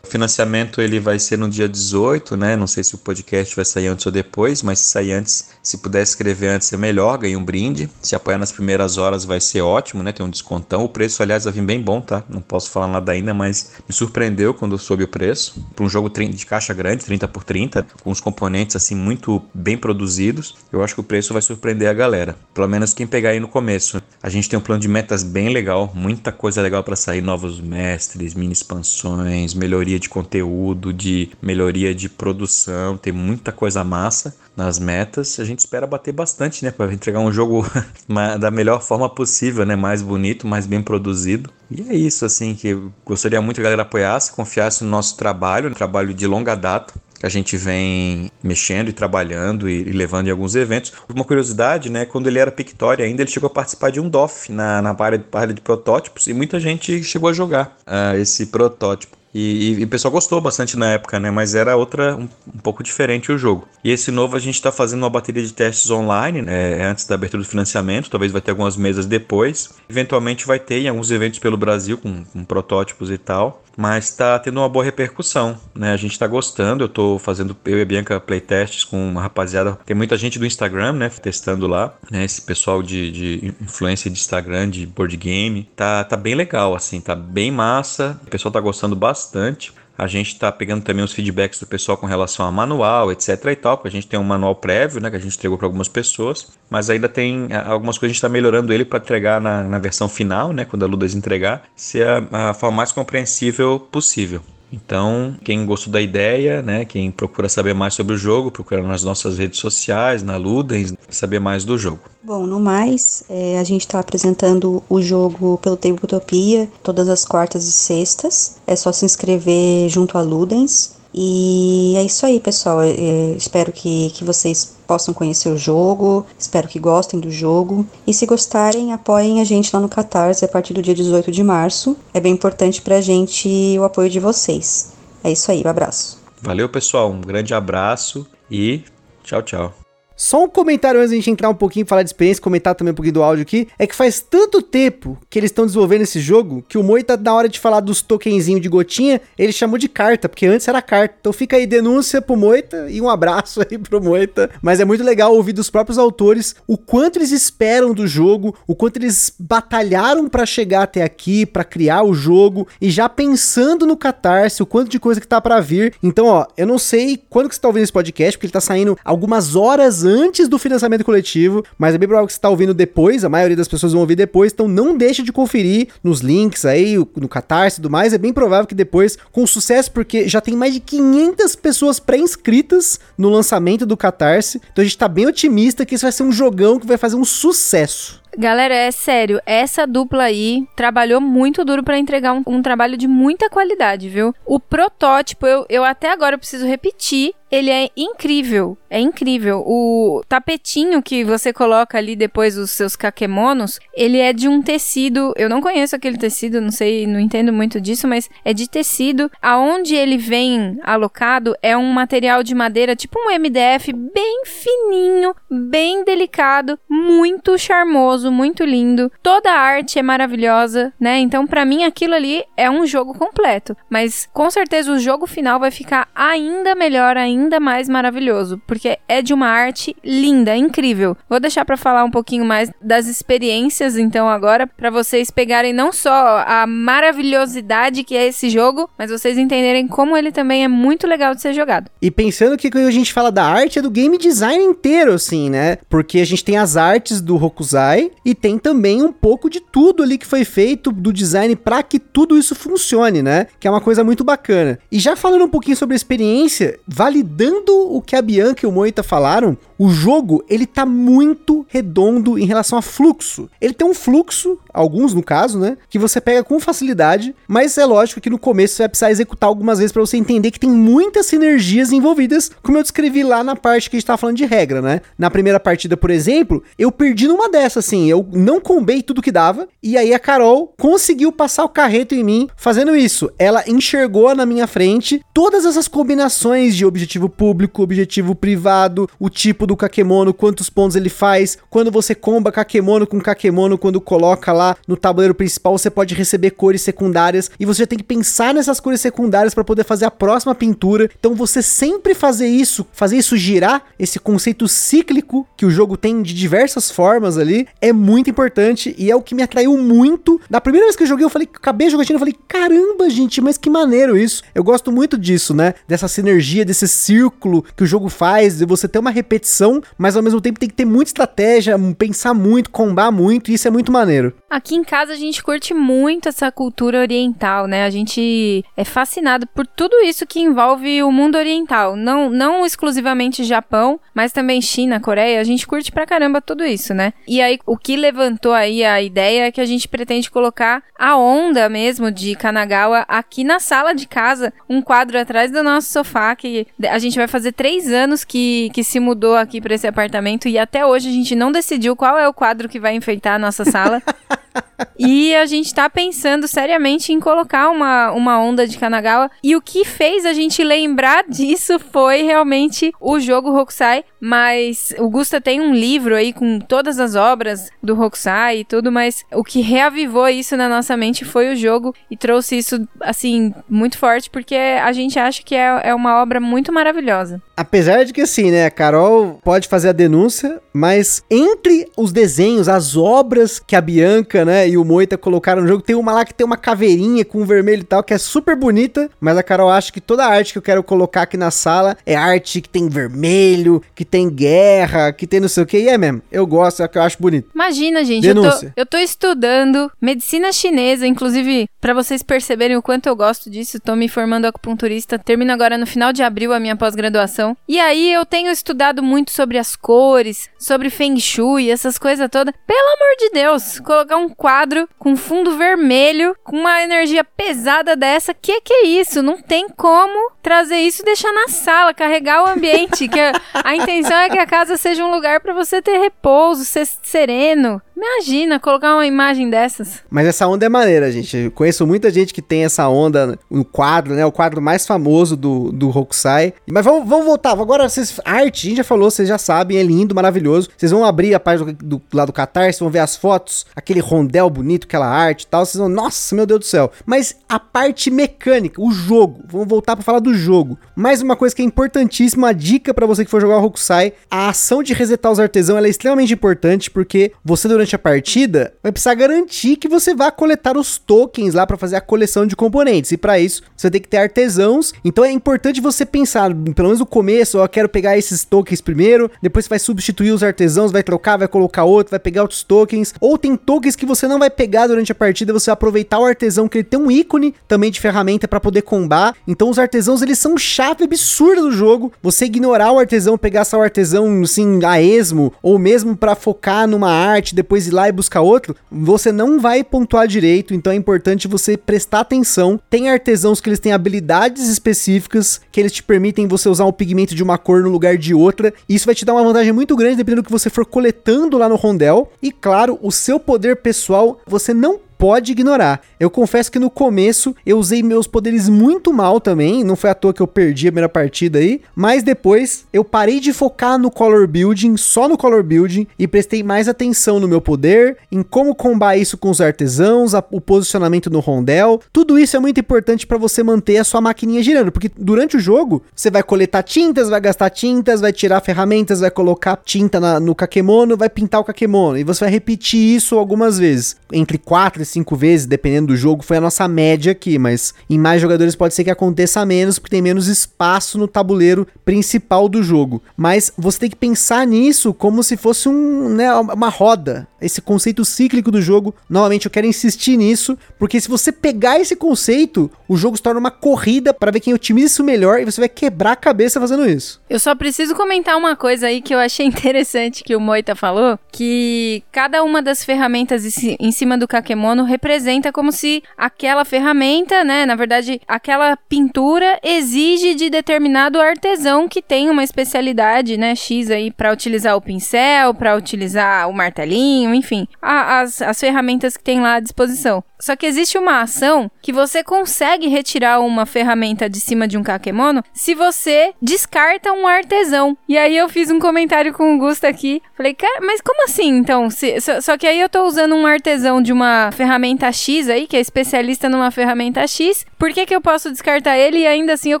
O 0.02 0.06
financiamento 0.06 0.80
ele 0.80 1.00
vai 1.00 1.18
ser 1.18 1.36
no 1.38 1.48
dia 1.48 1.68
18, 1.68 2.36
né? 2.36 2.56
Não 2.56 2.66
sei 2.66 2.84
se 2.84 2.94
o 2.94 2.98
podcast 2.98 3.54
vai 3.56 3.64
sair 3.64 3.88
antes 3.88 4.04
ou 4.06 4.12
depois, 4.12 4.62
mas 4.62 4.78
se 4.80 4.90
sair 4.90 5.12
antes, 5.12 5.50
se 5.62 5.78
puder 5.78 6.02
escrever 6.02 6.48
antes 6.48 6.72
é 6.72 6.76
melhor, 6.76 7.18
ganha 7.18 7.38
um 7.38 7.44
brinde. 7.44 7.88
Se 8.02 8.14
apoiar 8.14 8.38
nas 8.38 8.52
primeiras 8.52 8.98
horas 8.98 9.24
vai 9.24 9.40
ser 9.40 9.60
ótimo, 9.60 10.02
né? 10.02 10.12
Tem 10.12 10.24
um 10.24 10.30
descontão. 10.30 10.84
O 10.84 10.88
preço, 10.88 11.22
aliás, 11.22 11.44
vai 11.44 11.52
vir 11.52 11.62
bem 11.62 11.80
bom, 11.80 12.00
tá? 12.00 12.24
Não 12.28 12.40
posso 12.40 12.70
falar 12.70 12.88
nada 12.88 13.12
ainda, 13.12 13.32
mas 13.32 13.72
me 13.88 13.94
surpreendeu 13.94 14.54
quando 14.54 14.78
soube 14.78 15.04
o 15.04 15.08
preço. 15.08 15.64
Para 15.74 15.84
um 15.84 15.88
jogo 15.88 16.08
de 16.08 16.46
caixa 16.46 16.74
grande, 16.74 17.04
30 17.04 17.28
por 17.28 17.44
30, 17.44 17.86
com 18.02 18.10
os 18.10 18.20
componentes 18.20 18.76
assim 18.76 18.94
muito 18.94 19.42
bem 19.54 19.76
produzidos, 19.76 20.56
eu 20.72 20.82
acho 20.82 20.94
que 20.94 21.00
o 21.00 21.04
preço 21.04 21.32
vai 21.32 21.42
surpreender 21.42 21.88
a 21.88 21.92
galera. 21.92 22.36
Pelo 22.52 22.68
menos 22.68 22.92
quem 22.92 23.06
pegar 23.06 23.30
aí 23.30 23.40
no 23.40 23.48
começo. 23.48 24.02
A 24.22 24.28
gente 24.28 24.48
tem 24.48 24.58
um 24.58 24.62
plano 24.62 24.80
de 24.80 24.88
metas 24.88 25.22
bem 25.22 25.48
legal, 25.48 25.92
muita 25.94 26.32
coisa 26.32 26.60
legal 26.60 26.82
para 26.82 26.96
sair, 26.96 27.20
novos 27.20 27.60
mestres, 27.60 28.34
mini 28.34 28.52
expansões 28.52 29.54
melhoria 29.54 29.98
de 29.98 30.08
conteúdo, 30.08 30.92
de 30.92 31.30
melhoria 31.40 31.94
de 31.94 32.08
produção, 32.08 32.96
tem 32.96 33.12
muita 33.12 33.52
coisa 33.52 33.84
massa 33.84 34.34
nas 34.56 34.78
metas. 34.78 35.38
A 35.38 35.44
gente 35.50 35.60
espera 35.60 35.86
bater 35.86 36.12
bastante, 36.12 36.64
né, 36.64 36.70
para 36.70 36.92
entregar 36.92 37.20
um 37.20 37.32
jogo 37.32 37.66
da 38.38 38.50
melhor 38.50 38.82
forma 38.82 39.08
possível, 39.08 39.64
né, 39.64 39.76
mais 39.76 40.02
bonito, 40.02 40.46
mais 40.46 40.66
bem 40.66 40.82
produzido. 40.82 41.50
E 41.70 41.82
é 41.88 41.94
isso, 41.94 42.24
assim, 42.24 42.54
que 42.54 42.76
gostaria 43.04 43.40
muito 43.40 43.56
que 43.56 43.60
a 43.60 43.64
galera 43.64 43.82
apoiasse, 43.82 44.32
confiasse 44.32 44.82
no 44.82 44.90
nosso 44.90 45.16
trabalho, 45.16 45.70
um 45.70 45.74
trabalho 45.74 46.12
de 46.14 46.26
longa 46.26 46.54
data 46.54 46.94
que 47.20 47.26
a 47.26 47.28
gente 47.28 47.54
vem 47.54 48.32
mexendo 48.42 48.88
e 48.88 48.94
trabalhando 48.94 49.68
e, 49.68 49.84
levando 49.84 50.28
em 50.28 50.30
alguns 50.30 50.54
eventos. 50.54 50.90
Uma 51.14 51.22
curiosidade, 51.22 51.90
né? 51.90 52.06
Quando 52.06 52.28
ele 52.28 52.38
era 52.38 52.50
Pictoria 52.50 53.04
ainda, 53.04 53.22
ele 53.22 53.30
chegou 53.30 53.46
a 53.46 53.50
participar 53.50 53.90
de 53.90 54.00
um 54.00 54.08
DOF 54.08 54.50
na, 54.50 54.80
na 54.80 54.96
área, 54.98 55.22
área 55.34 55.52
de 55.52 55.60
protótipos 55.60 56.26
e 56.26 56.32
muita 56.32 56.58
gente 56.58 57.04
chegou 57.04 57.28
a 57.28 57.34
jogar 57.34 57.76
uh, 57.86 58.16
esse 58.16 58.46
protótipo. 58.46 59.19
E, 59.32 59.74
e, 59.74 59.80
e, 59.80 59.84
o 59.84 59.88
pessoal 59.88 60.10
gostou 60.10 60.40
bastante 60.40 60.76
na 60.76 60.92
época, 60.92 61.20
né? 61.20 61.30
Mas 61.30 61.54
era 61.54 61.76
outra, 61.76 62.16
um, 62.16 62.28
um 62.52 62.58
pouco 62.62 62.82
diferente 62.82 63.30
o 63.30 63.38
jogo. 63.38 63.66
E 63.84 63.90
esse 63.90 64.10
novo 64.10 64.36
a 64.36 64.40
gente 64.40 64.56
está 64.56 64.72
fazendo 64.72 65.02
uma 65.02 65.10
bateria 65.10 65.42
de 65.42 65.52
testes 65.52 65.90
online, 65.90 66.42
né? 66.42 66.82
antes 66.84 67.06
da 67.06 67.14
abertura 67.14 67.42
do 67.42 67.48
financiamento, 67.48 68.10
talvez 68.10 68.32
vai 68.32 68.40
ter 68.40 68.50
algumas 68.50 68.76
mesas 68.76 69.06
depois. 69.06 69.70
Eventualmente 69.88 70.46
vai 70.46 70.58
ter 70.58 70.80
em 70.80 70.88
alguns 70.88 71.10
eventos 71.10 71.38
pelo 71.38 71.56
Brasil, 71.56 71.96
com, 71.96 72.24
com 72.24 72.44
protótipos 72.44 73.10
e 73.10 73.18
tal 73.18 73.62
mas 73.76 74.06
está 74.06 74.38
tendo 74.38 74.60
uma 74.60 74.68
boa 74.68 74.84
repercussão, 74.84 75.58
né? 75.74 75.92
A 75.92 75.96
gente 75.96 76.12
está 76.12 76.26
gostando, 76.26 76.84
eu 76.84 76.86
estou 76.86 77.18
fazendo 77.18 77.56
eu 77.64 77.78
e 77.78 77.82
a 77.82 77.84
Bianca 77.84 78.20
playtests 78.20 78.84
com 78.84 79.08
uma 79.08 79.22
rapaziada, 79.22 79.78
tem 79.84 79.96
muita 79.96 80.16
gente 80.16 80.38
do 80.38 80.46
Instagram, 80.46 80.92
né, 80.92 81.08
testando 81.08 81.66
lá, 81.66 81.94
né? 82.10 82.24
Esse 82.24 82.42
pessoal 82.42 82.82
de, 82.82 83.10
de 83.10 83.54
influência 83.60 84.10
de 84.10 84.18
Instagram, 84.18 84.68
de 84.70 84.86
board 84.86 85.16
game, 85.16 85.68
tá, 85.76 86.04
tá 86.04 86.16
bem 86.16 86.34
legal, 86.34 86.74
assim, 86.74 87.00
tá 87.00 87.14
bem 87.14 87.50
massa, 87.50 88.20
o 88.26 88.30
pessoal 88.30 88.52
tá 88.52 88.60
gostando 88.60 88.96
bastante. 88.96 89.72
A 90.00 90.06
gente 90.06 90.28
está 90.28 90.50
pegando 90.50 90.82
também 90.82 91.04
os 91.04 91.12
feedbacks 91.12 91.60
do 91.60 91.66
pessoal 91.66 91.98
com 91.98 92.06
relação 92.06 92.46
a 92.46 92.50
manual, 92.50 93.12
etc 93.12 93.44
e 93.44 93.54
tal, 93.54 93.76
porque 93.76 93.88
a 93.88 93.92
gente 93.92 94.06
tem 94.06 94.18
um 94.18 94.24
manual 94.24 94.54
prévio, 94.54 94.98
né, 94.98 95.10
que 95.10 95.16
a 95.16 95.18
gente 95.18 95.36
entregou 95.36 95.58
para 95.58 95.66
algumas 95.66 95.88
pessoas, 95.88 96.52
mas 96.70 96.88
ainda 96.88 97.06
tem 97.06 97.48
algumas 97.52 97.98
coisas 97.98 98.12
a 98.12 98.14
gente 98.14 98.16
está 98.16 98.28
melhorando 98.30 98.72
ele 98.72 98.86
para 98.86 98.98
entregar 98.98 99.42
na, 99.42 99.62
na, 99.62 99.78
versão 99.78 100.08
final, 100.08 100.54
né, 100.54 100.64
quando 100.64 100.84
a 100.84 100.86
Ludas 100.86 101.14
entregar, 101.14 101.64
ser 101.76 102.08
a, 102.08 102.50
a 102.50 102.54
forma 102.54 102.78
mais 102.78 102.92
compreensível 102.92 103.78
possível. 103.78 104.40
Então, 104.72 105.34
quem 105.44 105.66
gostou 105.66 105.92
da 105.92 106.00
ideia, 106.00 106.62
né, 106.62 106.84
quem 106.84 107.10
procura 107.10 107.48
saber 107.48 107.74
mais 107.74 107.94
sobre 107.94 108.14
o 108.14 108.18
jogo, 108.18 108.50
procura 108.50 108.82
nas 108.82 109.02
nossas 109.02 109.38
redes 109.38 109.58
sociais, 109.58 110.22
na 110.22 110.36
Ludens, 110.36 110.94
saber 111.08 111.40
mais 111.40 111.64
do 111.64 111.76
jogo. 111.76 112.00
Bom, 112.22 112.46
no 112.46 112.60
mais, 112.60 113.24
é, 113.28 113.58
a 113.58 113.64
gente 113.64 113.82
está 113.82 113.98
apresentando 113.98 114.82
o 114.88 115.02
jogo 115.02 115.58
pelo 115.58 115.76
Tempo 115.76 116.04
Utopia 116.04 116.68
todas 116.82 117.08
as 117.08 117.24
quartas 117.24 117.66
e 117.66 117.72
sextas. 117.72 118.56
É 118.66 118.76
só 118.76 118.92
se 118.92 119.04
inscrever 119.04 119.88
junto 119.88 120.16
a 120.16 120.22
Ludens. 120.22 121.00
E 121.12 121.94
é 121.96 122.04
isso 122.04 122.24
aí, 122.24 122.38
pessoal. 122.38 122.80
É, 122.82 123.32
espero 123.36 123.72
que, 123.72 124.10
que 124.10 124.22
vocês 124.22 124.76
possam 124.90 125.14
conhecer 125.14 125.48
o 125.48 125.56
jogo, 125.56 126.26
espero 126.36 126.66
que 126.66 126.80
gostem 126.80 127.20
do 127.20 127.30
jogo. 127.30 127.86
E 128.04 128.12
se 128.12 128.26
gostarem, 128.26 128.92
apoiem 128.92 129.40
a 129.40 129.44
gente 129.44 129.70
lá 129.72 129.78
no 129.78 129.88
Catarse 129.88 130.44
a 130.44 130.48
partir 130.48 130.74
do 130.74 130.82
dia 130.82 130.92
18 130.92 131.30
de 131.30 131.44
março. 131.44 131.96
É 132.12 132.18
bem 132.18 132.32
importante 132.32 132.82
pra 132.82 133.00
gente 133.00 133.48
o 133.78 133.84
apoio 133.84 134.10
de 134.10 134.18
vocês. 134.18 134.92
É 135.22 135.30
isso 135.30 135.48
aí, 135.52 135.62
um 135.64 135.68
abraço. 135.68 136.18
Valeu, 136.42 136.68
pessoal. 136.68 137.08
Um 137.08 137.20
grande 137.20 137.54
abraço 137.54 138.26
e 138.50 138.82
tchau, 139.22 139.42
tchau. 139.42 139.79
Só 140.20 140.44
um 140.44 140.48
comentário 140.48 141.00
antes 141.00 141.08
de 141.08 141.16
a 141.16 141.18
gente 141.18 141.30
entrar 141.30 141.48
um 141.48 141.54
pouquinho 141.54 141.86
falar 141.86 142.02
de 142.02 142.10
experiência, 142.10 142.42
comentar 142.42 142.74
também 142.74 142.92
um 142.92 142.94
pouquinho 142.94 143.14
do 143.14 143.22
áudio 143.22 143.40
aqui, 143.40 143.66
é 143.78 143.86
que 143.86 143.94
faz 143.94 144.20
tanto 144.20 144.60
tempo 144.60 145.16
que 145.30 145.38
eles 145.38 145.48
estão 145.48 145.64
desenvolvendo 145.64 146.02
esse 146.02 146.20
jogo 146.20 146.62
que 146.68 146.76
o 146.76 146.82
Moita, 146.82 147.16
na 147.16 147.32
hora 147.32 147.48
de 147.48 147.58
falar 147.58 147.80
dos 147.80 148.02
tokenzinhos 148.02 148.60
de 148.60 148.68
gotinha, 148.68 149.18
ele 149.38 149.50
chamou 149.50 149.78
de 149.78 149.88
carta, 149.88 150.28
porque 150.28 150.44
antes 150.44 150.68
era 150.68 150.82
carta. 150.82 151.14
Então 151.18 151.32
fica 151.32 151.56
aí 151.56 151.66
denúncia 151.66 152.20
pro 152.20 152.36
Moita 152.36 152.86
e 152.90 153.00
um 153.00 153.08
abraço 153.08 153.62
aí 153.62 153.78
pro 153.78 153.98
Moita. 153.98 154.50
Mas 154.60 154.78
é 154.78 154.84
muito 154.84 155.02
legal 155.02 155.34
ouvir 155.34 155.54
dos 155.54 155.70
próprios 155.70 155.96
autores 155.96 156.54
o 156.66 156.76
quanto 156.76 157.18
eles 157.18 157.32
esperam 157.32 157.94
do 157.94 158.06
jogo, 158.06 158.54
o 158.66 158.74
quanto 158.74 158.98
eles 158.98 159.32
batalharam 159.38 160.28
para 160.28 160.44
chegar 160.44 160.82
até 160.82 161.02
aqui, 161.02 161.46
para 161.46 161.64
criar 161.64 162.02
o 162.02 162.12
jogo 162.12 162.68
e 162.78 162.90
já 162.90 163.08
pensando 163.08 163.86
no 163.86 163.96
Catarse, 163.96 164.62
o 164.62 164.66
quanto 164.66 164.90
de 164.90 165.00
coisa 165.00 165.18
que 165.18 165.26
tá 165.26 165.40
para 165.40 165.60
vir. 165.60 165.94
Então, 166.02 166.26
ó, 166.26 166.46
eu 166.58 166.66
não 166.66 166.78
sei 166.78 167.18
quando 167.30 167.48
que 167.48 167.54
você 167.54 167.60
tá 167.62 167.68
ouvindo 167.68 167.84
esse 167.84 167.92
podcast, 167.92 168.36
porque 168.36 168.44
ele 168.44 168.52
tá 168.52 168.60
saindo 168.60 168.98
algumas 169.02 169.56
horas 169.56 170.04
antes 170.04 170.09
do 170.48 170.58
financiamento 170.58 171.04
coletivo, 171.04 171.64
mas 171.78 171.94
é 171.94 171.98
bem 171.98 172.08
provável 172.08 172.26
que 172.26 172.32
você 172.32 172.38
está 172.38 172.48
ouvindo 172.48 172.74
depois, 172.74 173.24
a 173.24 173.28
maioria 173.28 173.56
das 173.56 173.68
pessoas 173.68 173.92
vão 173.92 174.00
ouvir 174.00 174.16
depois, 174.16 174.52
então 174.52 174.66
não 174.66 174.96
deixe 174.96 175.22
de 175.22 175.32
conferir 175.32 175.88
nos 176.02 176.20
links 176.20 176.64
aí, 176.64 176.96
no 177.16 177.28
Catarse 177.28 177.76
e 177.76 177.82
tudo 177.82 177.90
mais, 177.90 178.12
é 178.12 178.18
bem 178.18 178.32
provável 178.32 178.66
que 178.66 178.74
depois, 178.74 179.16
com 179.32 179.46
sucesso, 179.46 179.90
porque 179.92 180.28
já 180.28 180.40
tem 180.40 180.56
mais 180.56 180.74
de 180.74 180.80
500 180.80 181.56
pessoas 181.56 182.00
pré-inscritas 182.00 182.98
no 183.16 183.28
lançamento 183.28 183.86
do 183.86 183.96
Catarse, 183.96 184.60
então 184.72 184.82
a 184.82 184.84
gente 184.84 184.96
está 184.96 185.08
bem 185.08 185.26
otimista 185.26 185.84
que 185.86 185.94
isso 185.94 186.04
vai 186.04 186.12
ser 186.12 186.22
um 186.22 186.32
jogão 186.32 186.78
que 186.78 186.86
vai 186.86 186.96
fazer 186.96 187.16
um 187.16 187.24
sucesso. 187.24 188.20
Galera, 188.38 188.74
é 188.74 188.90
sério, 188.92 189.40
essa 189.44 189.86
dupla 189.86 190.24
aí 190.24 190.64
trabalhou 190.76 191.20
muito 191.20 191.64
duro 191.64 191.82
para 191.82 191.98
entregar 191.98 192.32
um, 192.32 192.42
um, 192.46 192.62
trabalho 192.62 192.96
de 192.96 193.08
muita 193.08 193.50
qualidade, 193.50 194.08
viu? 194.08 194.32
O 194.46 194.60
protótipo, 194.60 195.46
eu, 195.46 195.66
eu 195.68 195.84
até 195.84 196.12
agora 196.12 196.38
preciso 196.38 196.64
repetir, 196.64 197.34
ele 197.50 197.70
é 197.70 197.88
incrível. 197.96 198.76
É 198.88 198.98
incrível. 198.98 199.62
O 199.66 200.22
tapetinho 200.28 201.02
que 201.02 201.24
você 201.24 201.52
coloca 201.52 201.96
ali 201.96 202.16
depois 202.16 202.56
os 202.56 202.70
seus 202.72 202.96
kakemonos, 202.96 203.78
ele 203.94 204.18
é 204.18 204.32
de 204.32 204.48
um 204.48 204.60
tecido. 204.60 205.32
Eu 205.36 205.48
não 205.48 205.60
conheço 205.60 205.94
aquele 205.94 206.18
tecido, 206.18 206.60
não 206.60 206.70
sei, 206.70 207.06
não 207.06 207.20
entendo 207.20 207.52
muito 207.52 207.80
disso, 207.80 208.08
mas 208.08 208.28
é 208.44 208.52
de 208.52 208.68
tecido. 208.68 209.30
Aonde 209.40 209.94
ele 209.94 210.16
vem 210.16 210.78
alocado 210.82 211.54
é 211.62 211.76
um 211.76 211.92
material 211.92 212.42
de 212.42 212.54
madeira, 212.54 212.96
tipo 212.96 213.18
um 213.18 213.32
MDF, 213.38 213.92
bem 213.92 214.42
fininho, 214.44 215.34
bem 215.50 216.04
delicado, 216.04 216.78
muito 216.88 217.56
charmoso, 217.56 218.32
muito 218.32 218.64
lindo. 218.64 219.10
Toda 219.22 219.52
a 219.52 219.58
arte 219.58 219.98
é 219.98 220.02
maravilhosa, 220.02 220.92
né? 220.98 221.18
Então, 221.18 221.46
para 221.46 221.64
mim, 221.64 221.84
aquilo 221.84 222.14
ali 222.14 222.44
é 222.56 222.68
um 222.68 222.84
jogo 222.86 223.14
completo. 223.16 223.76
Mas 223.88 224.28
com 224.32 224.50
certeza 224.50 224.92
o 224.92 224.98
jogo 224.98 225.26
final 225.26 225.60
vai 225.60 225.70
ficar 225.70 226.08
ainda 226.14 226.74
melhor, 226.74 227.16
ainda 227.16 227.39
ainda 227.40 227.58
mais 227.58 227.88
maravilhoso, 227.88 228.60
porque 228.66 228.98
é 229.08 229.22
de 229.22 229.32
uma 229.32 229.48
arte 229.48 229.96
linda, 230.04 230.56
incrível. 230.56 231.16
Vou 231.28 231.40
deixar 231.40 231.64
para 231.64 231.76
falar 231.76 232.04
um 232.04 232.10
pouquinho 232.10 232.44
mais 232.44 232.70
das 232.80 233.06
experiências 233.06 233.96
então 233.96 234.28
agora 234.28 234.66
para 234.66 234.90
vocês 234.90 235.30
pegarem 235.30 235.72
não 235.72 235.92
só 235.92 236.44
a 236.46 236.66
maravilhosidade 236.66 238.04
que 238.04 238.16
é 238.16 238.26
esse 238.26 238.50
jogo, 238.50 238.88
mas 238.98 239.10
vocês 239.10 239.38
entenderem 239.38 239.86
como 239.88 240.16
ele 240.16 240.32
também 240.32 240.64
é 240.64 240.68
muito 240.68 241.06
legal 241.06 241.34
de 241.34 241.42
ser 241.42 241.52
jogado. 241.52 241.90
E 242.00 242.10
pensando 242.10 242.56
que 242.56 242.70
quando 242.70 242.86
a 242.86 242.90
gente 242.90 243.12
fala 243.12 243.30
da 243.30 243.44
arte 243.44 243.78
é 243.78 243.82
do 243.82 243.90
game 243.90 244.18
design 244.18 244.62
inteiro 244.62 245.12
assim, 245.12 245.50
né? 245.50 245.78
Porque 245.88 246.20
a 246.20 246.26
gente 246.26 246.44
tem 246.44 246.56
as 246.56 246.76
artes 246.76 247.20
do 247.20 247.42
Hokusai 247.42 248.10
e 248.24 248.34
tem 248.34 248.58
também 248.58 249.02
um 249.02 249.12
pouco 249.12 249.48
de 249.48 249.60
tudo 249.60 250.02
ali 250.02 250.18
que 250.18 250.26
foi 250.26 250.44
feito 250.44 250.92
do 250.92 251.12
design 251.12 251.54
para 251.56 251.82
que 251.82 251.98
tudo 251.98 252.38
isso 252.38 252.54
funcione, 252.54 253.22
né? 253.22 253.46
Que 253.58 253.66
é 253.66 253.70
uma 253.70 253.80
coisa 253.80 254.04
muito 254.04 254.24
bacana. 254.24 254.78
E 254.90 254.98
já 254.98 255.16
falando 255.16 255.44
um 255.44 255.48
pouquinho 255.48 255.76
sobre 255.76 255.94
a 255.94 255.96
experiência, 255.96 256.78
vale 256.86 257.22
dando 257.30 257.94
o 257.94 258.02
que 258.02 258.16
a 258.16 258.22
Bianca 258.22 258.66
e 258.66 258.68
o 258.68 258.72
Moita 258.72 259.02
falaram, 259.02 259.56
o 259.80 259.88
jogo 259.88 260.44
ele 260.46 260.66
tá 260.66 260.84
muito 260.84 261.64
redondo 261.66 262.38
em 262.38 262.44
relação 262.44 262.78
a 262.78 262.82
fluxo. 262.82 263.48
Ele 263.58 263.72
tem 263.72 263.88
um 263.88 263.94
fluxo, 263.94 264.58
alguns 264.74 265.14
no 265.14 265.22
caso, 265.22 265.58
né, 265.58 265.78
que 265.88 265.98
você 265.98 266.20
pega 266.20 266.44
com 266.44 266.60
facilidade, 266.60 267.34
mas 267.48 267.78
é 267.78 267.86
lógico 267.86 268.20
que 268.20 268.28
no 268.28 268.38
começo 268.38 268.74
você 268.74 268.82
vai 268.82 268.90
precisar 268.90 269.10
executar 269.10 269.48
algumas 269.48 269.78
vezes 269.78 269.90
para 269.90 270.02
você 270.02 270.18
entender 270.18 270.50
que 270.50 270.60
tem 270.60 270.68
muitas 270.68 271.24
sinergias 271.24 271.92
envolvidas, 271.92 272.50
como 272.62 272.76
eu 272.76 272.82
descrevi 272.82 273.22
lá 273.22 273.42
na 273.42 273.56
parte 273.56 273.88
que 273.88 273.96
a 273.96 273.98
gente 273.98 274.06
tava 274.06 274.18
falando 274.18 274.36
de 274.36 274.44
regra, 274.44 274.82
né? 274.82 275.00
Na 275.16 275.30
primeira 275.30 275.58
partida, 275.58 275.96
por 275.96 276.10
exemplo, 276.10 276.62
eu 276.78 276.92
perdi 276.92 277.26
numa 277.26 277.48
dessas 277.48 277.86
assim, 277.86 278.06
eu 278.06 278.28
não 278.34 278.60
combei 278.60 279.00
tudo 279.00 279.22
que 279.22 279.32
dava 279.32 279.66
e 279.82 279.96
aí 279.96 280.12
a 280.12 280.18
Carol 280.18 280.74
conseguiu 280.78 281.32
passar 281.32 281.64
o 281.64 281.70
carreto 281.70 282.14
em 282.14 282.22
mim 282.22 282.50
fazendo 282.54 282.94
isso. 282.94 283.30
Ela 283.38 283.64
enxergou 283.66 284.34
na 284.34 284.44
minha 284.44 284.66
frente 284.66 285.24
todas 285.32 285.64
essas 285.64 285.88
combinações 285.88 286.76
de 286.76 286.84
objetivo 286.84 287.30
público, 287.30 287.82
objetivo 287.82 288.34
privado, 288.34 289.08
o 289.18 289.30
tipo 289.30 289.69
do 289.70 289.76
Kakemono, 289.76 290.34
quantos 290.34 290.68
pontos 290.68 290.96
ele 290.96 291.08
faz. 291.08 291.56
Quando 291.70 291.92
você 291.92 292.12
comba 292.12 292.50
Kakemono 292.50 293.06
com 293.06 293.20
Kakemono, 293.20 293.78
quando 293.78 294.00
coloca 294.00 294.52
lá 294.52 294.76
no 294.86 294.96
tabuleiro 294.96 295.32
principal, 295.32 295.78
você 295.78 295.88
pode 295.88 296.12
receber 296.12 296.50
cores 296.50 296.82
secundárias 296.82 297.52
e 297.58 297.64
você 297.64 297.82
já 297.82 297.86
tem 297.86 297.98
que 297.98 298.04
pensar 298.04 298.52
nessas 298.52 298.80
cores 298.80 299.00
secundárias 299.00 299.54
para 299.54 299.62
poder 299.62 299.84
fazer 299.84 300.06
a 300.06 300.10
próxima 300.10 300.56
pintura. 300.56 301.08
Então 301.16 301.36
você 301.36 301.62
sempre 301.62 302.14
fazer 302.14 302.48
isso, 302.48 302.84
fazer 302.92 303.16
isso 303.16 303.36
girar, 303.36 303.84
esse 303.96 304.18
conceito 304.18 304.66
cíclico 304.66 305.46
que 305.56 305.64
o 305.64 305.70
jogo 305.70 305.96
tem 305.96 306.20
de 306.20 306.34
diversas 306.34 306.90
formas 306.90 307.38
ali, 307.38 307.68
é 307.80 307.92
muito 307.92 308.28
importante 308.28 308.92
e 308.98 309.08
é 309.08 309.14
o 309.14 309.22
que 309.22 309.36
me 309.36 309.42
atraiu 309.44 309.78
muito. 309.78 310.40
Da 310.50 310.60
primeira 310.60 310.86
vez 310.86 310.96
que 310.96 311.04
eu 311.04 311.06
joguei, 311.06 311.24
eu 311.24 311.30
falei, 311.30 311.48
acabei 311.54 311.88
jogatina, 311.88 312.16
eu 312.16 312.20
falei, 312.20 312.34
caramba, 312.48 313.08
gente, 313.08 313.40
mas 313.40 313.56
que 313.56 313.70
maneiro 313.70 314.18
isso. 314.18 314.42
Eu 314.52 314.64
gosto 314.64 314.90
muito 314.90 315.16
disso, 315.16 315.54
né? 315.54 315.74
Dessa 315.86 316.08
sinergia, 316.08 316.64
desse 316.64 316.88
círculo 316.88 317.64
que 317.76 317.84
o 317.84 317.86
jogo 317.86 318.08
faz, 318.08 318.58
de 318.58 318.66
você 318.66 318.88
ter 318.88 318.98
uma 318.98 319.10
repetição 319.10 319.59
diversão, 319.60 319.82
mas 319.98 320.16
ao 320.16 320.22
mesmo 320.22 320.40
tempo 320.40 320.58
tem 320.58 320.68
que 320.68 320.74
ter 320.74 320.84
muita 320.84 321.10
estratégia, 321.10 321.76
pensar 321.98 322.32
muito, 322.32 322.70
combar 322.70 323.10
muito, 323.10 323.50
e 323.50 323.54
isso 323.54 323.68
é 323.68 323.70
muito 323.70 323.92
maneiro. 323.92 324.34
Aqui 324.48 324.74
em 324.74 324.82
casa 324.82 325.12
a 325.12 325.16
gente 325.16 325.42
curte 325.42 325.74
muito 325.74 326.28
essa 326.28 326.50
cultura 326.50 327.00
oriental, 327.00 327.66
né? 327.66 327.84
A 327.84 327.90
gente 327.90 328.64
é 328.76 328.84
fascinado 328.84 329.46
por 329.46 329.66
tudo 329.66 329.94
isso 330.02 330.26
que 330.26 330.40
envolve 330.40 331.02
o 331.02 331.12
mundo 331.12 331.36
oriental. 331.36 331.94
Não, 331.94 332.30
não 332.30 332.64
exclusivamente 332.64 333.44
Japão, 333.44 334.00
mas 334.14 334.32
também 334.32 334.60
China, 334.60 334.98
Coreia. 334.98 335.40
A 335.40 335.44
gente 335.44 335.66
curte 335.66 335.92
pra 335.92 336.06
caramba 336.06 336.40
tudo 336.40 336.64
isso, 336.64 336.94
né? 336.94 337.12
E 337.28 337.40
aí, 337.40 337.58
o 337.66 337.76
que 337.76 337.96
levantou 337.96 338.52
aí 338.52 338.84
a 338.84 339.00
ideia 339.00 339.46
é 339.46 339.52
que 339.52 339.60
a 339.60 339.66
gente 339.66 339.88
pretende 339.88 340.30
colocar 340.30 340.82
a 340.98 341.16
onda 341.16 341.68
mesmo 341.68 342.10
de 342.10 342.34
Kanagawa 342.34 343.04
aqui 343.08 343.44
na 343.44 343.60
sala 343.60 343.94
de 343.94 344.06
casa, 344.06 344.52
um 344.68 344.82
quadro 344.82 345.18
atrás 345.18 345.50
do 345.50 345.62
nosso 345.62 345.92
sofá, 345.92 346.34
que 346.34 346.66
a 346.88 346.98
gente 346.98 347.16
vai 347.16 347.26
fazer 347.26 347.52
três 347.52 347.90
anos 347.90 348.24
que, 348.24 348.70
que 348.72 348.84
se 348.84 349.00
mudou 349.00 349.36
aqui 349.36 349.49
para 349.58 349.74
esse 349.74 349.86
apartamento 349.86 350.46
e 350.46 350.58
até 350.58 350.84
hoje 350.84 351.08
a 351.08 351.12
gente 351.12 351.34
não 351.34 351.50
decidiu 351.50 351.96
qual 351.96 352.18
é 352.18 352.28
o 352.28 352.34
quadro 352.34 352.68
que 352.68 352.78
vai 352.78 352.94
enfeitar 352.94 353.36
a 353.36 353.38
nossa 353.38 353.64
sala. 353.64 354.02
e 354.98 355.34
a 355.34 355.46
gente 355.46 355.74
tá 355.74 355.88
pensando 355.88 356.46
seriamente 356.46 357.12
em 357.12 357.20
colocar 357.20 357.70
uma, 357.70 358.10
uma 358.12 358.40
onda 358.40 358.66
de 358.66 358.78
Kanagawa. 358.78 359.30
E 359.42 359.56
o 359.56 359.60
que 359.60 359.84
fez 359.84 360.24
a 360.24 360.32
gente 360.32 360.62
lembrar 360.62 361.24
disso 361.28 361.78
foi 361.78 362.22
realmente 362.22 362.92
o 363.00 363.18
jogo 363.18 363.56
Hokusai. 363.56 364.04
Mas 364.20 364.94
o 364.98 365.08
Gusta 365.08 365.40
tem 365.40 365.60
um 365.60 365.74
livro 365.74 366.14
aí 366.14 366.32
com 366.32 366.58
todas 366.58 367.00
as 367.00 367.14
obras 367.14 367.70
do 367.82 367.98
Hokusai 368.00 368.58
e 368.58 368.64
tudo, 368.64 368.92
mas 368.92 369.24
o 369.32 369.42
que 369.42 369.60
reavivou 369.62 370.28
isso 370.28 370.56
na 370.56 370.68
nossa 370.68 370.94
mente 370.96 371.24
foi 371.24 371.52
o 371.52 371.56
jogo 371.56 371.94
e 372.10 372.16
trouxe 372.16 372.58
isso, 372.58 372.86
assim, 373.00 373.54
muito 373.68 373.96
forte, 373.96 374.28
porque 374.28 374.54
a 374.54 374.92
gente 374.92 375.18
acha 375.18 375.42
que 375.42 375.54
é, 375.54 375.80
é 375.84 375.94
uma 375.94 376.20
obra 376.20 376.38
muito 376.38 376.70
maravilhosa. 376.70 377.40
Apesar 377.56 378.04
de 378.04 378.12
que, 378.12 378.20
assim, 378.20 378.50
né, 378.50 378.66
a 378.66 378.70
Carol 378.70 379.40
pode 379.42 379.68
fazer 379.68 379.88
a 379.88 379.92
denúncia, 379.92 380.60
mas 380.72 381.22
entre 381.30 381.88
os 381.96 382.12
desenhos, 382.12 382.68
as 382.68 382.96
obras 382.96 383.58
que 383.58 383.76
a 383.76 383.80
Bianca, 383.80 384.44
né, 384.44 384.68
e 384.68 384.76
o 384.76 384.84
Moita 384.84 385.16
colocaram 385.18 385.62
no 385.62 385.68
jogo. 385.68 385.82
Tem 385.82 385.96
uma 385.96 386.12
lá 386.12 386.24
que 386.24 386.34
tem 386.34 386.46
uma 386.46 386.56
caveirinha 386.56 387.24
com 387.24 387.44
vermelho 387.44 387.80
e 387.80 387.84
tal, 387.84 388.02
que 388.02 388.14
é 388.14 388.18
super 388.18 388.56
bonita, 388.56 389.10
mas 389.20 389.36
a 389.36 389.42
Carol 389.42 389.70
acha 389.70 389.92
que 389.92 390.00
toda 390.00 390.24
a 390.24 390.28
arte 390.28 390.52
que 390.52 390.58
eu 390.58 390.62
quero 390.62 390.82
colocar 390.82 391.22
aqui 391.22 391.36
na 391.36 391.50
sala 391.50 391.96
é 392.04 392.14
arte 392.14 392.60
que 392.60 392.68
tem 392.68 392.88
vermelho, 392.88 393.82
que 393.94 394.04
tem 394.04 394.28
guerra, 394.28 395.12
que 395.12 395.26
tem 395.26 395.40
não 395.40 395.48
sei 395.48 395.62
o 395.62 395.66
que. 395.66 395.78
E 395.78 395.88
é 395.88 395.98
mesmo, 395.98 396.22
eu 396.30 396.46
gosto, 396.46 396.82
é 396.82 396.86
o 396.86 396.88
que 396.88 396.98
eu 396.98 397.02
acho 397.02 397.16
bonito. 397.20 397.50
Imagina, 397.54 398.04
gente, 398.04 398.26
eu 398.26 398.34
tô, 398.34 398.66
eu 398.76 398.86
tô, 398.86 398.98
estudando 398.98 399.90
medicina 400.00 400.52
chinesa, 400.52 401.06
inclusive, 401.06 401.68
para 401.80 401.94
vocês 401.94 402.22
perceberem 402.22 402.76
o 402.76 402.82
quanto 402.82 403.08
eu 403.08 403.16
gosto 403.16 403.50
disso, 403.50 403.80
tô 403.80 403.96
me 403.96 404.08
formando 404.08 404.46
acupunturista, 404.46 405.18
termino 405.18 405.52
agora 405.52 405.78
no 405.78 405.86
final 405.86 406.12
de 406.12 406.22
abril 406.22 406.52
a 406.52 406.60
minha 406.60 406.76
pós-graduação. 406.76 407.56
E 407.68 407.78
aí 407.78 408.12
eu 408.12 408.24
tenho 408.26 408.50
estudado 408.50 409.02
muito 409.02 409.30
sobre 409.30 409.58
as 409.58 409.74
cores, 409.74 410.48
sobre 410.60 410.90
feng 410.90 411.18
shui, 411.18 411.70
essas 411.70 411.98
coisas 411.98 412.28
todas. 412.30 412.54
Pelo 412.66 412.78
amor 412.78 413.16
de 413.18 413.30
Deus, 413.30 413.80
colocar 413.80 414.18
um 414.18 414.28
quadro 414.28 414.86
com 414.98 415.16
fundo 415.16 415.56
vermelho, 415.56 416.36
com 416.44 416.56
uma 416.56 416.82
energia 416.82 417.24
pesada 417.24 417.96
dessa. 417.96 418.34
Que 418.34 418.60
que 418.60 418.72
é 418.72 418.86
isso? 418.86 419.22
Não 419.22 419.40
tem 419.40 419.68
como 419.70 420.32
trazer 420.42 420.76
isso 420.76 421.00
e 421.00 421.04
deixar 421.04 421.32
na 421.32 421.48
sala, 421.48 421.94
carregar 421.94 422.44
o 422.44 422.48
ambiente. 422.48 423.08
que 423.08 423.18
a, 423.18 423.32
a 423.64 423.74
intenção 423.74 424.16
é 424.16 424.28
que 424.28 424.38
a 424.38 424.46
casa 424.46 424.76
seja 424.76 425.04
um 425.04 425.10
lugar 425.10 425.40
para 425.40 425.54
você 425.54 425.80
ter 425.80 425.98
repouso, 425.98 426.64
ser 426.64 426.86
sereno. 426.86 427.80
Imagina 428.00 428.58
colocar 428.58 428.94
uma 428.94 429.06
imagem 429.06 429.50
dessas. 429.50 430.00
Mas 430.08 430.26
essa 430.26 430.48
onda 430.48 430.64
é 430.64 430.70
maneira, 430.70 431.12
gente. 431.12 431.36
Eu 431.36 431.50
conheço 431.50 431.86
muita 431.86 432.10
gente 432.10 432.32
que 432.32 432.40
tem 432.40 432.64
essa 432.64 432.88
onda 432.88 433.38
no 433.50 433.62
quadro, 433.62 434.14
né? 434.14 434.24
O 434.24 434.32
quadro 434.32 434.62
mais 434.62 434.86
famoso 434.86 435.36
do, 435.36 435.70
do 435.70 435.90
Hokusai. 435.90 436.54
Mas 436.66 436.82
vamos, 436.82 437.06
vamos 437.06 437.26
voltar. 437.26 437.50
Agora, 437.50 437.86
vocês, 437.86 438.18
arte, 438.24 438.66
a 438.66 438.70
gente 438.70 438.76
já 438.78 438.84
falou, 438.84 439.10
vocês 439.10 439.28
já 439.28 439.36
sabem, 439.36 439.76
é 439.76 439.82
lindo, 439.82 440.14
maravilhoso. 440.14 440.70
Vocês 440.74 440.90
vão 440.90 441.04
abrir 441.04 441.34
a 441.34 441.40
página 441.40 441.74
do, 441.74 441.96
do 441.98 442.02
lado 442.14 442.28
do 442.28 442.32
Catarse, 442.32 442.80
vão 442.80 442.88
ver 442.88 443.00
as 443.00 443.16
fotos, 443.16 443.66
aquele 443.76 444.00
rondel 444.00 444.48
bonito, 444.48 444.86
aquela 444.86 445.06
arte 445.06 445.42
e 445.42 445.46
tal. 445.46 445.66
Vocês 445.66 445.78
vão, 445.78 445.88
nossa, 445.90 446.34
meu 446.34 446.46
Deus 446.46 446.60
do 446.60 446.66
céu. 446.66 446.90
Mas 447.04 447.36
a 447.46 447.60
parte 447.60 448.10
mecânica, 448.10 448.80
o 448.80 448.90
jogo. 448.90 449.44
Vamos 449.46 449.68
voltar 449.68 449.94
para 449.94 450.04
falar 450.04 450.20
do 450.20 450.32
jogo. 450.32 450.78
Mais 450.96 451.20
uma 451.20 451.36
coisa 451.36 451.54
que 451.54 451.60
é 451.60 451.66
importantíssima, 451.66 452.46
uma 452.46 452.54
dica 452.54 452.94
para 452.94 453.06
você 453.06 453.26
que 453.26 453.30
for 453.30 453.42
jogar 453.42 453.58
o 453.58 453.64
Hokusai. 453.64 454.14
A 454.30 454.48
ação 454.48 454.82
de 454.82 454.94
resetar 454.94 455.30
os 455.30 455.38
artesãos 455.38 455.84
é 455.84 455.88
extremamente 455.88 456.32
importante, 456.32 456.90
porque 456.90 457.32
você 457.44 457.68
durante 457.68 457.89
durante 457.90 457.96
a 457.96 457.98
partida, 457.98 458.72
vai 458.82 458.92
precisar 458.92 459.14
garantir 459.14 459.76
que 459.76 459.88
você 459.88 460.14
vai 460.14 460.30
coletar 460.30 460.76
os 460.76 460.98
tokens 460.98 461.54
lá 461.54 461.66
para 461.66 461.76
fazer 461.76 461.96
a 461.96 462.00
coleção 462.00 462.46
de 462.46 462.54
componentes. 462.54 463.12
E 463.12 463.16
para 463.16 463.38
isso, 463.40 463.62
você 463.76 463.90
tem 463.90 464.00
que 464.00 464.08
ter 464.08 464.18
artesãos. 464.18 464.92
Então 465.04 465.24
é 465.24 465.30
importante 465.30 465.80
você 465.80 466.04
pensar, 466.04 466.54
pelo 466.74 466.88
menos 466.88 467.00
no 467.00 467.06
começo, 467.06 467.58
eu 467.58 467.68
quero 467.68 467.88
pegar 467.88 468.16
esses 468.16 468.44
tokens 468.44 468.80
primeiro, 468.80 469.30
depois 469.42 469.64
você 469.64 469.70
vai 469.70 469.78
substituir 469.78 470.30
os 470.30 470.42
artesãos, 470.42 470.92
vai 470.92 471.02
trocar, 471.02 471.38
vai 471.38 471.48
colocar 471.48 471.84
outro, 471.84 472.10
vai 472.10 472.20
pegar 472.20 472.42
outros 472.42 472.62
tokens. 472.62 473.14
Ou 473.20 473.36
tem 473.36 473.56
tokens 473.56 473.96
que 473.96 474.06
você 474.06 474.28
não 474.28 474.38
vai 474.38 474.50
pegar 474.50 474.86
durante 474.86 475.12
a 475.12 475.14
partida, 475.14 475.52
você 475.52 475.66
vai 475.66 475.74
aproveitar 475.74 476.18
o 476.18 476.24
artesão 476.24 476.68
que 476.68 476.78
ele 476.78 476.84
tem 476.84 477.00
um 477.00 477.10
ícone 477.10 477.54
também 477.66 477.90
de 477.90 478.00
ferramenta 478.00 478.46
para 478.46 478.60
poder 478.60 478.82
combar. 478.82 479.34
Então 479.46 479.68
os 479.68 479.78
artesãos 479.78 480.22
eles 480.22 480.38
são 480.38 480.56
chave 480.56 481.04
absurda 481.04 481.62
do 481.62 481.72
jogo. 481.72 482.12
Você 482.22 482.44
ignorar 482.44 482.92
o 482.92 482.98
artesão, 482.98 483.36
pegar 483.38 483.64
só 483.64 483.78
o 483.78 483.82
artesão 483.82 484.42
assim 484.42 484.84
a 484.84 485.00
esmo 485.00 485.52
ou 485.62 485.78
mesmo 485.78 486.16
para 486.16 486.34
focar 486.34 486.86
numa 486.86 487.10
arte, 487.10 487.54
depois 487.54 487.79
depois 487.80 487.86
ir 487.86 487.90
lá 487.92 488.08
e 488.08 488.12
buscar 488.12 488.40
outro, 488.40 488.76
você 488.90 489.32
não 489.32 489.58
vai 489.58 489.82
pontuar 489.82 490.26
direito, 490.26 490.74
então 490.74 490.92
é 490.92 490.96
importante 490.96 491.48
você 491.48 491.76
prestar 491.76 492.20
atenção. 492.20 492.78
Tem 492.90 493.08
artesãos 493.08 493.60
que 493.60 493.68
eles 493.68 493.78
têm 493.78 493.92
habilidades 493.92 494.68
específicas 494.68 495.60
que 495.72 495.80
eles 495.80 495.92
te 495.92 496.02
permitem 496.02 496.46
você 496.46 496.68
usar 496.68 496.84
o 496.84 496.92
pigmento 496.92 497.34
de 497.34 497.42
uma 497.42 497.56
cor 497.56 497.82
no 497.82 497.90
lugar 497.90 498.16
de 498.16 498.34
outra. 498.34 498.72
Isso 498.88 499.06
vai 499.06 499.14
te 499.14 499.24
dar 499.24 499.34
uma 499.34 499.44
vantagem 499.44 499.72
muito 499.72 499.96
grande 499.96 500.16
dependendo 500.16 500.42
do 500.42 500.46
que 500.46 500.52
você 500.52 500.68
for 500.68 500.84
coletando 500.84 501.56
lá 501.56 501.68
no 501.68 501.76
rondel. 501.76 502.30
E 502.42 502.52
claro, 502.52 502.98
o 503.02 503.10
seu 503.10 503.40
poder 503.40 503.76
pessoal, 503.76 504.40
você 504.46 504.74
não 504.74 505.00
pode 505.20 505.52
ignorar. 505.52 506.00
Eu 506.18 506.30
confesso 506.30 506.72
que 506.72 506.78
no 506.78 506.88
começo 506.88 507.54
eu 507.66 507.78
usei 507.78 508.02
meus 508.02 508.26
poderes 508.26 508.70
muito 508.70 509.12
mal 509.12 509.38
também, 509.38 509.84
não 509.84 509.94
foi 509.94 510.08
à 510.08 510.14
toa 510.14 510.32
que 510.32 510.40
eu 510.40 510.46
perdi 510.46 510.88
a 510.88 510.90
primeira 510.90 511.10
partida 511.10 511.58
aí, 511.58 511.82
mas 511.94 512.22
depois 512.22 512.86
eu 512.90 513.04
parei 513.04 513.38
de 513.38 513.52
focar 513.52 513.98
no 513.98 514.10
color 514.10 514.46
building, 514.46 514.96
só 514.96 515.28
no 515.28 515.36
color 515.36 515.62
building 515.62 516.06
e 516.18 516.26
prestei 516.26 516.62
mais 516.62 516.88
atenção 516.88 517.38
no 517.38 517.46
meu 517.46 517.60
poder, 517.60 518.16
em 518.32 518.42
como 518.42 518.74
combar 518.74 519.18
isso 519.18 519.36
com 519.36 519.50
os 519.50 519.60
artesãos, 519.60 520.34
a, 520.34 520.42
o 520.50 520.58
posicionamento 520.58 521.28
no 521.28 521.40
rondel. 521.40 522.00
Tudo 522.10 522.38
isso 522.38 522.56
é 522.56 522.60
muito 522.60 522.80
importante 522.80 523.26
para 523.26 523.36
você 523.36 523.62
manter 523.62 523.98
a 523.98 524.04
sua 524.04 524.22
maquininha 524.22 524.62
girando, 524.62 524.90
porque 524.90 525.10
durante 525.18 525.58
o 525.58 525.60
jogo 525.60 526.02
você 526.16 526.30
vai 526.30 526.42
coletar 526.42 526.82
tintas, 526.82 527.28
vai 527.28 527.42
gastar 527.42 527.68
tintas, 527.68 528.22
vai 528.22 528.32
tirar 528.32 528.62
ferramentas, 528.62 529.20
vai 529.20 529.30
colocar 529.30 529.78
tinta 529.84 530.18
na, 530.18 530.40
no 530.40 530.54
kakemono, 530.54 531.14
vai 531.14 531.28
pintar 531.28 531.60
o 531.60 531.64
kakemono 531.64 532.16
e 532.16 532.24
você 532.24 532.44
vai 532.44 532.50
repetir 532.50 533.16
isso 533.16 533.36
algumas 533.36 533.78
vezes, 533.78 534.16
entre 534.32 534.56
4 534.56 535.02
e 535.02 535.09
cinco 535.10 535.36
vezes, 535.36 535.66
dependendo 535.66 536.08
do 536.08 536.16
jogo, 536.16 536.42
foi 536.42 536.56
a 536.56 536.60
nossa 536.60 536.86
média 536.88 537.32
aqui, 537.32 537.58
mas 537.58 537.94
em 538.08 538.18
mais 538.18 538.40
jogadores 538.40 538.74
pode 538.74 538.94
ser 538.94 539.04
que 539.04 539.10
aconteça 539.10 539.64
menos, 539.66 539.98
porque 539.98 540.16
tem 540.16 540.22
menos 540.22 540.48
espaço 540.48 541.18
no 541.18 541.28
tabuleiro 541.28 541.86
principal 542.04 542.68
do 542.68 542.82
jogo. 542.82 543.22
Mas 543.36 543.72
você 543.76 544.00
tem 544.00 544.10
que 544.10 544.16
pensar 544.16 544.66
nisso 544.66 545.12
como 545.12 545.42
se 545.42 545.56
fosse 545.56 545.88
um, 545.88 546.28
né, 546.28 546.52
uma 546.54 546.88
roda. 546.88 547.46
Esse 547.60 547.80
conceito 547.82 548.24
cíclico 548.24 548.70
do 548.70 548.80
jogo, 548.80 549.14
novamente 549.28 549.66
eu 549.66 549.70
quero 549.70 549.86
insistir 549.86 550.36
nisso, 550.36 550.78
porque 550.98 551.20
se 551.20 551.28
você 551.28 551.52
pegar 551.52 552.00
esse 552.00 552.16
conceito, 552.16 552.90
o 553.06 553.16
jogo 553.16 553.36
se 553.36 553.42
torna 553.42 553.60
uma 553.60 553.70
corrida 553.70 554.32
para 554.32 554.50
ver 554.50 554.60
quem 554.60 554.72
otimiza 554.72 555.06
isso 555.08 555.24
melhor 555.24 555.60
e 555.60 555.64
você 555.64 555.80
vai 555.80 555.88
quebrar 555.88 556.32
a 556.32 556.36
cabeça 556.36 556.80
fazendo 556.80 557.08
isso. 557.08 557.40
Eu 557.50 557.58
só 557.58 557.74
preciso 557.74 558.14
comentar 558.14 558.56
uma 558.56 558.74
coisa 558.76 559.08
aí 559.08 559.20
que 559.20 559.34
eu 559.34 559.38
achei 559.38 559.66
interessante 559.66 560.42
que 560.42 560.56
o 560.56 560.60
Moita 560.60 560.94
falou, 560.94 561.38
que 561.52 562.22
cada 562.32 562.62
uma 562.62 562.80
das 562.80 563.04
ferramentas 563.04 563.64
em 563.98 564.12
cima 564.12 564.38
do 564.38 564.48
Kakemono 564.48 564.99
representa 565.04 565.72
como 565.72 565.92
se 565.92 566.22
aquela 566.36 566.84
ferramenta, 566.84 567.64
né, 567.64 567.86
na 567.86 567.94
verdade, 567.94 568.40
aquela 568.46 568.96
pintura 568.96 569.78
exige 569.82 570.54
de 570.54 570.70
determinado 570.70 571.40
artesão 571.40 572.08
que 572.08 572.22
tem 572.22 572.50
uma 572.50 572.64
especialidade, 572.64 573.56
né, 573.56 573.74
X 573.74 574.10
aí 574.10 574.30
para 574.30 574.52
utilizar 574.52 574.96
o 574.96 575.00
pincel, 575.00 575.74
para 575.74 575.96
utilizar 575.96 576.68
o 576.68 576.72
martelinho, 576.72 577.54
enfim, 577.54 577.86
a, 578.00 578.40
as, 578.40 578.62
as 578.62 578.80
ferramentas 578.80 579.36
que 579.36 579.44
tem 579.44 579.60
lá 579.60 579.74
à 579.74 579.80
disposição. 579.80 580.42
Só 580.60 580.76
que 580.76 580.86
existe 580.86 581.16
uma 581.16 581.40
ação 581.40 581.90
que 582.02 582.12
você 582.12 582.44
consegue 582.44 583.08
retirar 583.08 583.60
uma 583.60 583.86
ferramenta 583.86 584.48
de 584.48 584.60
cima 584.60 584.86
de 584.86 584.98
um 584.98 585.02
kakemono 585.02 585.64
se 585.72 585.94
você 585.94 586.52
descarta 586.60 587.32
um 587.32 587.46
artesão. 587.46 588.16
E 588.28 588.36
aí 588.36 588.56
eu 588.56 588.68
fiz 588.68 588.90
um 588.90 589.00
comentário 589.00 589.54
com 589.54 589.74
o 589.74 589.78
Gusto 589.78 590.06
aqui. 590.06 590.42
Falei, 590.54 590.74
cara, 590.74 591.00
mas 591.00 591.20
como 591.22 591.44
assim 591.44 591.68
então? 591.68 592.10
Se, 592.10 592.40
só, 592.40 592.60
só, 592.60 592.76
que 592.76 592.86
aí 592.86 593.00
eu 593.00 593.08
tô 593.08 593.24
usando 593.24 593.54
um 593.54 593.66
artesão 593.66 594.20
de 594.20 594.32
uma 594.32 594.70
ferramenta 594.72 594.89
ferramenta 594.90 595.30
X 595.30 595.68
aí, 595.68 595.86
que 595.86 595.96
é 595.96 596.00
especialista 596.00 596.68
numa 596.68 596.90
ferramenta 596.90 597.46
X, 597.46 597.86
por 597.96 598.12
que, 598.12 598.26
que 598.26 598.34
eu 598.34 598.40
posso 598.40 598.70
descartar 598.72 599.16
ele 599.16 599.38
e 599.38 599.46
ainda 599.46 599.74
assim 599.74 599.92
eu 599.92 600.00